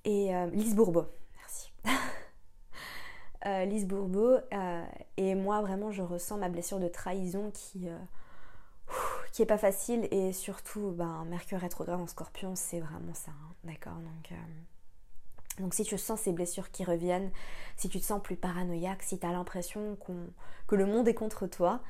et 0.05 0.35
euh, 0.35 0.47
Lise 0.51 0.75
Bourbeau, 0.75 1.07
merci. 1.37 1.73
Lise 3.67 3.87
Bourbeau, 3.87 4.37
et 5.17 5.35
moi 5.35 5.63
vraiment 5.63 5.91
je 5.91 6.03
ressens 6.03 6.37
ma 6.37 6.51
blessure 6.51 6.81
de 6.81 6.89
trahison 6.89 7.51
qui, 7.51 7.89
qui 9.33 9.43
est 9.43 9.47
pas 9.47 9.57
facile 9.57 10.07
et 10.11 10.33
surtout 10.33 10.91
ben, 10.91 11.25
Mercure 11.31 11.59
rétrograde 11.59 11.99
en 11.99 12.07
scorpion 12.07 12.55
c'est 12.55 12.81
vraiment 12.81 13.15
ça, 13.15 13.31
hein, 13.31 13.55
d'accord 13.65 13.95
Donc 13.95 14.39
donc 15.61 15.75
si 15.75 15.85
tu 15.85 15.99
sens 15.99 16.21
ces 16.21 16.33
blessures 16.33 16.71
qui 16.71 16.85
reviennent, 16.85 17.31
si 17.77 17.89
tu 17.89 18.01
te 18.01 18.05
sens 18.05 18.23
plus 18.23 18.37
paranoïaque, 18.37 19.03
si 19.03 19.19
tu 19.19 19.27
as 19.27 19.33
l'impression 19.33 19.97
que 20.67 20.75
le 20.75 20.87
monde 20.87 21.09
est 21.09 21.15
contre 21.15 21.47
toi, 21.47 21.81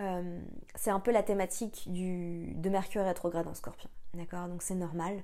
euh, 0.00 0.40
c'est 0.74 0.90
un 0.90 1.00
peu 1.00 1.10
la 1.10 1.22
thématique 1.22 1.90
du, 1.90 2.52
de 2.54 2.70
Mercure 2.70 3.04
rétrograde 3.04 3.46
en 3.46 3.54
scorpion. 3.54 3.90
D'accord? 4.14 4.48
Donc 4.48 4.62
c'est 4.62 4.74
normal. 4.74 5.22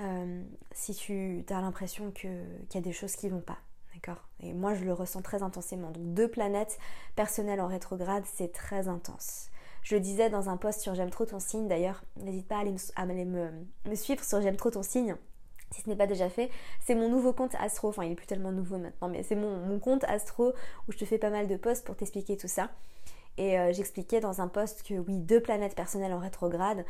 Euh, 0.00 0.42
si 0.72 0.94
tu 0.94 1.44
as 1.50 1.60
l'impression 1.60 2.10
qu'il 2.10 2.44
y 2.74 2.78
a 2.78 2.80
des 2.80 2.92
choses 2.92 3.16
qui 3.16 3.28
vont 3.28 3.40
pas. 3.40 3.58
D'accord? 3.94 4.28
Et 4.40 4.52
moi 4.52 4.74
je 4.74 4.84
le 4.84 4.92
ressens 4.92 5.22
très 5.22 5.42
intensément. 5.42 5.90
Donc 5.90 6.14
deux 6.14 6.28
planètes 6.28 6.78
personnelles 7.14 7.60
en 7.60 7.68
rétrograde, 7.68 8.24
c'est 8.26 8.52
très 8.52 8.88
intense. 8.88 9.48
Je 9.82 9.96
le 9.96 10.00
disais 10.00 10.30
dans 10.30 10.48
un 10.48 10.56
post 10.56 10.80
sur 10.80 10.94
J'aime 10.94 11.10
trop 11.10 11.26
ton 11.26 11.40
signe 11.40 11.66
d'ailleurs. 11.66 12.04
N'hésite 12.16 12.46
pas 12.46 12.56
à 12.56 12.60
aller, 12.60 13.24
me, 13.24 13.50
me 13.88 13.94
suivre 13.94 14.22
sur 14.22 14.40
J'aime 14.40 14.56
trop 14.56 14.70
ton 14.70 14.82
signe 14.82 15.16
si 15.72 15.82
ce 15.82 15.88
n'est 15.88 15.96
pas 15.96 16.06
déjà 16.06 16.28
fait, 16.28 16.50
c'est 16.80 16.94
mon 16.94 17.08
nouveau 17.08 17.32
compte 17.32 17.54
Astro, 17.56 17.88
enfin 17.88 18.04
il 18.04 18.12
est 18.12 18.16
plus 18.16 18.26
tellement 18.26 18.52
nouveau 18.52 18.78
maintenant, 18.78 19.08
mais 19.08 19.22
c'est 19.22 19.36
mon, 19.36 19.78
compte 19.78 20.04
Astro 20.04 20.52
où 20.88 20.92
je 20.92 20.98
te 20.98 21.04
fais 21.04 21.18
pas 21.18 21.30
mal 21.30 21.48
de 21.48 21.56
posts 21.56 21.84
pour 21.84 21.96
t'expliquer 21.96 22.36
tout 22.36 22.48
ça. 22.48 22.70
Et 23.38 23.58
euh, 23.58 23.72
j'expliquais 23.72 24.20
dans 24.20 24.40
un 24.40 24.48
post 24.48 24.82
que 24.82 24.94
oui, 24.94 25.18
deux 25.18 25.40
planètes 25.40 25.74
personnelles 25.74 26.12
en 26.12 26.18
rétrograde, 26.18 26.84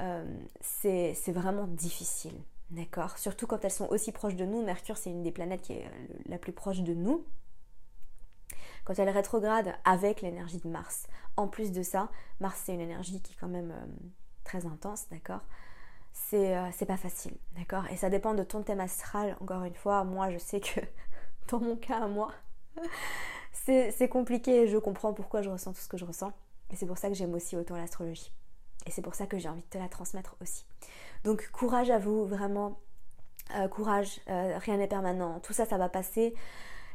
euh, 0.00 0.24
c'est 0.60 1.14
vraiment 1.28 1.66
difficile. 1.66 2.34
D'accord? 2.70 3.16
Surtout 3.18 3.46
quand 3.46 3.64
elles 3.64 3.70
sont 3.70 3.88
aussi 3.90 4.12
proches 4.12 4.34
de 4.34 4.44
nous. 4.44 4.62
Mercure, 4.62 4.96
c'est 4.96 5.10
une 5.10 5.22
des 5.22 5.30
planètes 5.30 5.62
qui 5.62 5.72
est 5.72 5.86
euh, 5.86 6.06
la 6.26 6.36
plus 6.36 6.52
proche 6.52 6.80
de 6.80 6.94
nous. 6.94 7.24
Quand 8.84 8.98
elle 8.98 9.08
rétrograde 9.08 9.74
avec 9.84 10.20
l'énergie 10.20 10.58
de 10.58 10.68
Mars. 10.68 11.06
En 11.36 11.48
plus 11.48 11.72
de 11.72 11.82
ça, 11.82 12.10
Mars, 12.40 12.62
c'est 12.64 12.74
une 12.74 12.80
énergie 12.80 13.20
qui 13.20 13.32
est 13.32 13.36
quand 13.36 13.48
même 13.48 13.74
très 14.44 14.66
intense, 14.66 15.08
d'accord? 15.10 15.40
Euh, 16.34 16.68
c'est 16.72 16.86
pas 16.86 16.96
facile, 16.96 17.36
d'accord? 17.56 17.84
Et 17.90 17.96
ça 17.96 18.10
dépend 18.10 18.34
de 18.34 18.42
ton 18.42 18.62
thème 18.62 18.80
astral. 18.80 19.36
Encore 19.40 19.64
une 19.64 19.74
fois, 19.74 20.04
moi 20.04 20.30
je 20.30 20.38
sais 20.38 20.60
que 20.60 20.80
dans 21.50 21.60
mon 21.60 21.76
cas 21.76 22.06
moi, 22.08 22.32
c'est 23.52 24.08
compliqué 24.08 24.62
et 24.62 24.68
je 24.68 24.78
comprends 24.78 25.12
pourquoi 25.12 25.42
je 25.42 25.50
ressens 25.50 25.72
tout 25.72 25.80
ce 25.80 25.88
que 25.88 25.96
je 25.96 26.04
ressens. 26.04 26.32
Et 26.70 26.76
c'est 26.76 26.86
pour 26.86 26.98
ça 26.98 27.08
que 27.08 27.14
j'aime 27.14 27.34
aussi 27.34 27.56
autant 27.56 27.76
l'astrologie. 27.76 28.32
Et 28.86 28.90
c'est 28.90 29.02
pour 29.02 29.14
ça 29.14 29.26
que 29.26 29.38
j'ai 29.38 29.48
envie 29.48 29.62
de 29.62 29.66
te 29.66 29.78
la 29.78 29.88
transmettre 29.88 30.36
aussi. 30.40 30.64
Donc 31.24 31.48
courage 31.50 31.90
à 31.90 31.98
vous, 31.98 32.24
vraiment. 32.24 32.80
Euh, 33.56 33.68
courage, 33.68 34.20
euh, 34.28 34.58
rien 34.58 34.76
n'est 34.76 34.88
permanent. 34.88 35.38
Tout 35.40 35.52
ça, 35.52 35.66
ça 35.66 35.78
va 35.78 35.88
passer 35.88 36.34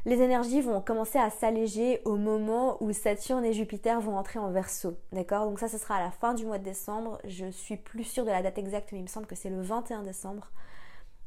les 0.04 0.20
énergies 0.20 0.60
vont 0.60 0.80
commencer 0.80 1.18
à 1.18 1.30
s'alléger 1.30 2.02
au 2.04 2.16
moment 2.16 2.82
où 2.82 2.92
Saturne 2.92 3.44
et 3.44 3.52
Jupiter 3.52 4.00
vont 4.00 4.16
entrer 4.16 4.40
en 4.40 4.50
verso. 4.50 4.96
D'accord? 5.12 5.46
Donc 5.46 5.60
ça, 5.60 5.68
ce 5.68 5.78
sera 5.78 5.96
à 5.96 6.00
la 6.00 6.10
fin 6.10 6.34
du 6.34 6.44
mois 6.44 6.58
de 6.58 6.64
décembre. 6.64 7.18
Je 7.24 7.50
suis 7.50 7.76
plus 7.76 8.04
sûre 8.04 8.24
de 8.24 8.30
la 8.30 8.42
date 8.42 8.58
exacte, 8.58 8.90
mais 8.90 8.98
il 8.98 9.02
me 9.02 9.08
semble 9.08 9.26
que 9.26 9.36
c'est 9.36 9.50
le 9.50 9.62
21 9.62 10.02
décembre. 10.02 10.50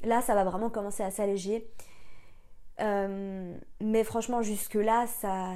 Là, 0.04 0.22
ça 0.22 0.36
va 0.36 0.44
vraiment 0.44 0.70
commencer 0.70 1.04
à 1.04 1.12
s'alléger. 1.12 1.70
Euh, 2.82 3.58
mais 3.80 4.04
franchement, 4.04 4.42
jusque-là, 4.42 5.08
ça, 5.08 5.54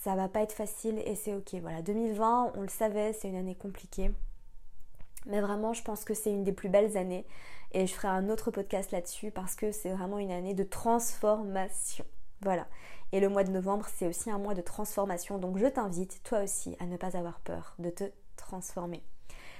ça 0.00 0.16
va 0.16 0.28
pas 0.28 0.42
être 0.42 0.52
facile 0.52 1.00
et 1.06 1.14
c'est 1.14 1.34
ok. 1.34 1.54
Voilà, 1.60 1.80
2020, 1.82 2.54
on 2.56 2.62
le 2.62 2.68
savait, 2.68 3.12
c'est 3.12 3.28
une 3.28 3.36
année 3.36 3.54
compliquée. 3.54 4.10
Mais 5.26 5.40
vraiment, 5.40 5.72
je 5.72 5.84
pense 5.84 6.04
que 6.04 6.14
c'est 6.14 6.32
une 6.32 6.42
des 6.42 6.52
plus 6.52 6.68
belles 6.68 6.96
années. 6.96 7.24
Et 7.70 7.86
je 7.86 7.94
ferai 7.94 8.08
un 8.08 8.28
autre 8.28 8.50
podcast 8.50 8.90
là-dessus 8.90 9.30
parce 9.30 9.54
que 9.54 9.70
c'est 9.70 9.90
vraiment 9.90 10.18
une 10.18 10.32
année 10.32 10.54
de 10.54 10.64
transformation. 10.64 12.04
Voilà. 12.42 12.66
Et 13.12 13.20
le 13.20 13.28
mois 13.28 13.44
de 13.44 13.50
novembre, 13.50 13.86
c'est 13.94 14.06
aussi 14.06 14.30
un 14.30 14.38
mois 14.38 14.54
de 14.54 14.62
transformation. 14.62 15.38
Donc 15.38 15.58
je 15.58 15.66
t'invite, 15.66 16.22
toi 16.24 16.42
aussi, 16.42 16.76
à 16.80 16.86
ne 16.86 16.96
pas 16.96 17.16
avoir 17.16 17.40
peur 17.40 17.74
de 17.78 17.90
te 17.90 18.04
transformer. 18.36 19.02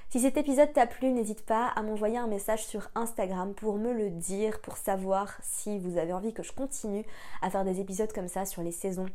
Si 0.09 0.21
cet 0.21 0.37
épisode 0.37 0.73
t'a 0.73 0.87
plu, 0.87 1.11
n'hésite 1.11 1.47
pas 1.47 1.69
à 1.69 1.83
m'envoyer 1.83 2.19
un 2.19 2.27
message 2.27 2.67
sur 2.67 2.91
Instagram 2.95 3.55
pour 3.55 3.79
me 3.79 3.95
le 3.95 4.11
dire, 4.11 4.61
pour 4.61 4.77
savoir 4.77 5.39
si 5.43 5.79
vous 5.79 5.97
avez 5.97 6.13
envie 6.13 6.35
que 6.35 6.43
je 6.43 6.53
continue 6.53 7.05
à 7.41 7.49
faire 7.49 7.65
des 7.65 7.81
épisodes 7.81 8.13
comme 8.13 8.29
ça 8.29 8.45
sur 8.45 8.63
les 8.63 8.73
saisons. 8.73 9.07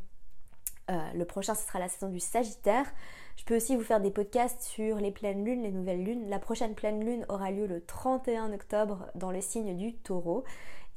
Euh, 0.90 0.98
le 1.14 1.26
prochain, 1.26 1.54
ce 1.54 1.68
sera 1.68 1.80
la 1.80 1.90
saison 1.90 2.10
du 2.10 2.20
Sagittaire. 2.20 2.86
Je 3.36 3.44
peux 3.44 3.58
aussi 3.58 3.76
vous 3.76 3.84
faire 3.84 4.00
des 4.00 4.10
podcasts 4.10 4.64
sur 4.64 4.98
les 4.98 5.12
pleines 5.12 5.46
lunes, 5.46 5.62
les 5.62 5.72
nouvelles 5.72 6.04
lunes. 6.04 6.30
La 6.30 6.40
prochaine 6.40 6.74
pleine 6.74 7.06
lune 7.06 7.26
aura 7.30 7.52
lieu 7.52 7.68
le 7.68 7.86
31 7.86 8.54
octobre 8.54 9.06
dans 9.14 9.30
le 9.30 9.42
signe 9.42 9.78
du 9.78 9.94
taureau. 9.94 10.46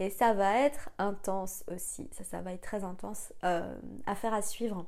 Et 0.00 0.08
ça 0.08 0.32
va 0.32 0.58
être 0.60 0.88
intense 0.96 1.62
aussi, 1.70 2.08
ça, 2.22 2.40
va 2.40 2.54
être 2.54 2.62
très 2.62 2.84
intense 2.84 3.34
euh, 3.44 3.78
à 4.06 4.14
faire 4.14 4.32
à 4.32 4.40
suivre. 4.40 4.86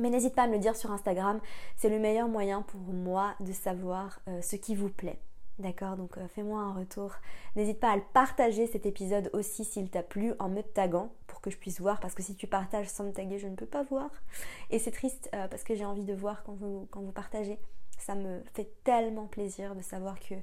Mais 0.00 0.10
n'hésite 0.10 0.34
pas 0.34 0.42
à 0.42 0.46
me 0.48 0.54
le 0.54 0.58
dire 0.58 0.74
sur 0.74 0.90
Instagram, 0.90 1.40
c'est 1.76 1.88
le 1.88 2.00
meilleur 2.00 2.26
moyen 2.26 2.62
pour 2.62 2.80
moi 2.80 3.36
de 3.38 3.52
savoir 3.52 4.20
euh, 4.26 4.42
ce 4.42 4.56
qui 4.56 4.74
vous 4.74 4.88
plaît. 4.88 5.20
D'accord? 5.60 5.96
Donc 5.96 6.18
euh, 6.18 6.26
fais-moi 6.26 6.60
un 6.60 6.72
retour. 6.72 7.14
N'hésite 7.54 7.78
pas 7.78 7.92
à 7.92 7.96
le 7.96 8.02
partager 8.12 8.66
cet 8.66 8.86
épisode 8.86 9.30
aussi 9.34 9.64
s'il 9.64 9.88
t'a 9.88 10.02
plu 10.02 10.32
en 10.40 10.48
me 10.48 10.62
taguant 10.62 11.12
pour 11.28 11.40
que 11.40 11.50
je 11.50 11.56
puisse 11.56 11.80
voir 11.80 12.00
parce 12.00 12.14
que 12.14 12.22
si 12.24 12.34
tu 12.34 12.48
partages 12.48 12.88
sans 12.88 13.04
me 13.04 13.12
taguer, 13.12 13.38
je 13.38 13.46
ne 13.46 13.54
peux 13.54 13.66
pas 13.66 13.84
voir. 13.84 14.10
Et 14.70 14.80
c'est 14.80 14.90
triste 14.90 15.30
parce 15.32 15.62
que 15.62 15.76
j'ai 15.76 15.84
envie 15.84 16.04
de 16.04 16.14
voir 16.14 16.42
quand 16.42 16.54
vous 16.54 17.12
partagez. 17.14 17.58
Ça 17.98 18.16
me 18.16 18.42
fait 18.54 18.72
tellement 18.82 19.26
plaisir 19.26 19.76
de 19.76 19.82
savoir 19.82 20.18
que 20.18 20.34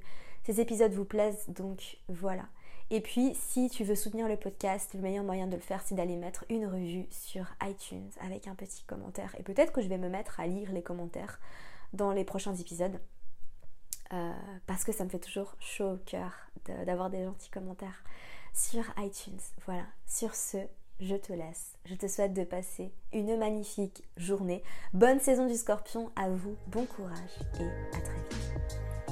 ces 0.44 0.62
épisodes 0.62 0.94
vous 0.94 1.06
plaisent. 1.06 1.46
Donc 1.50 1.98
voilà. 2.08 2.44
Et 2.92 3.02
puis, 3.02 3.34
si 3.36 3.70
tu 3.70 3.84
veux 3.84 3.96
soutenir 3.96 4.28
le 4.28 4.38
podcast, 4.38 4.94
le 4.94 5.02
meilleur 5.02 5.24
moyen 5.24 5.48
de 5.48 5.56
le 5.56 5.62
faire, 5.62 5.82
c'est 5.84 5.96
d'aller 5.96 6.18
mettre 6.18 6.46
une 6.50 6.68
revue 6.68 7.08
sur 7.10 7.46
iTunes 7.64 8.10
avec 8.22 8.48
un 8.48 8.56
petit 8.56 8.84
commentaire. 8.84 9.36
Et 9.40 9.44
peut-être 9.44 9.74
que 9.74 9.82
je 9.82 9.88
vais 9.88 9.98
me 9.98 10.10
mettre 10.10 10.40
à 10.40 10.46
lire 10.46 10.72
les 10.72 10.84
commentaires 10.84 11.40
dans 11.94 12.12
les 12.12 12.24
prochains 12.24 12.56
épisodes. 12.56 13.00
Euh, 14.14 14.32
parce 14.68 14.84
que 14.84 14.92
ça 14.92 15.04
me 15.04 15.10
fait 15.10 15.20
toujours 15.20 15.56
chaud 15.60 15.94
au 15.94 15.98
cœur 15.98 16.32
d'avoir 16.86 17.10
des 17.10 17.24
gentils 17.24 17.50
commentaires 17.50 18.04
sur 18.54 18.84
iTunes. 18.98 19.40
Voilà, 19.66 19.86
sur 20.06 20.36
ce, 20.36 20.58
je 21.00 21.16
te 21.16 21.34
laisse. 21.34 21.76
Je 21.86 21.96
te 21.96 22.08
souhaite 22.08 22.34
de 22.34 22.44
passer 22.44 22.94
une 23.14 23.36
magnifique 23.38 24.04
journée. 24.18 24.64
Bonne 24.94 25.20
saison 25.20 25.48
du 25.48 25.56
scorpion 25.56 26.12
à 26.16 26.30
vous, 26.30 26.56
bon 26.68 26.86
courage 26.86 27.40
et 27.60 27.98
à 27.98 28.02
très 28.02 28.20
vite. 28.30 28.95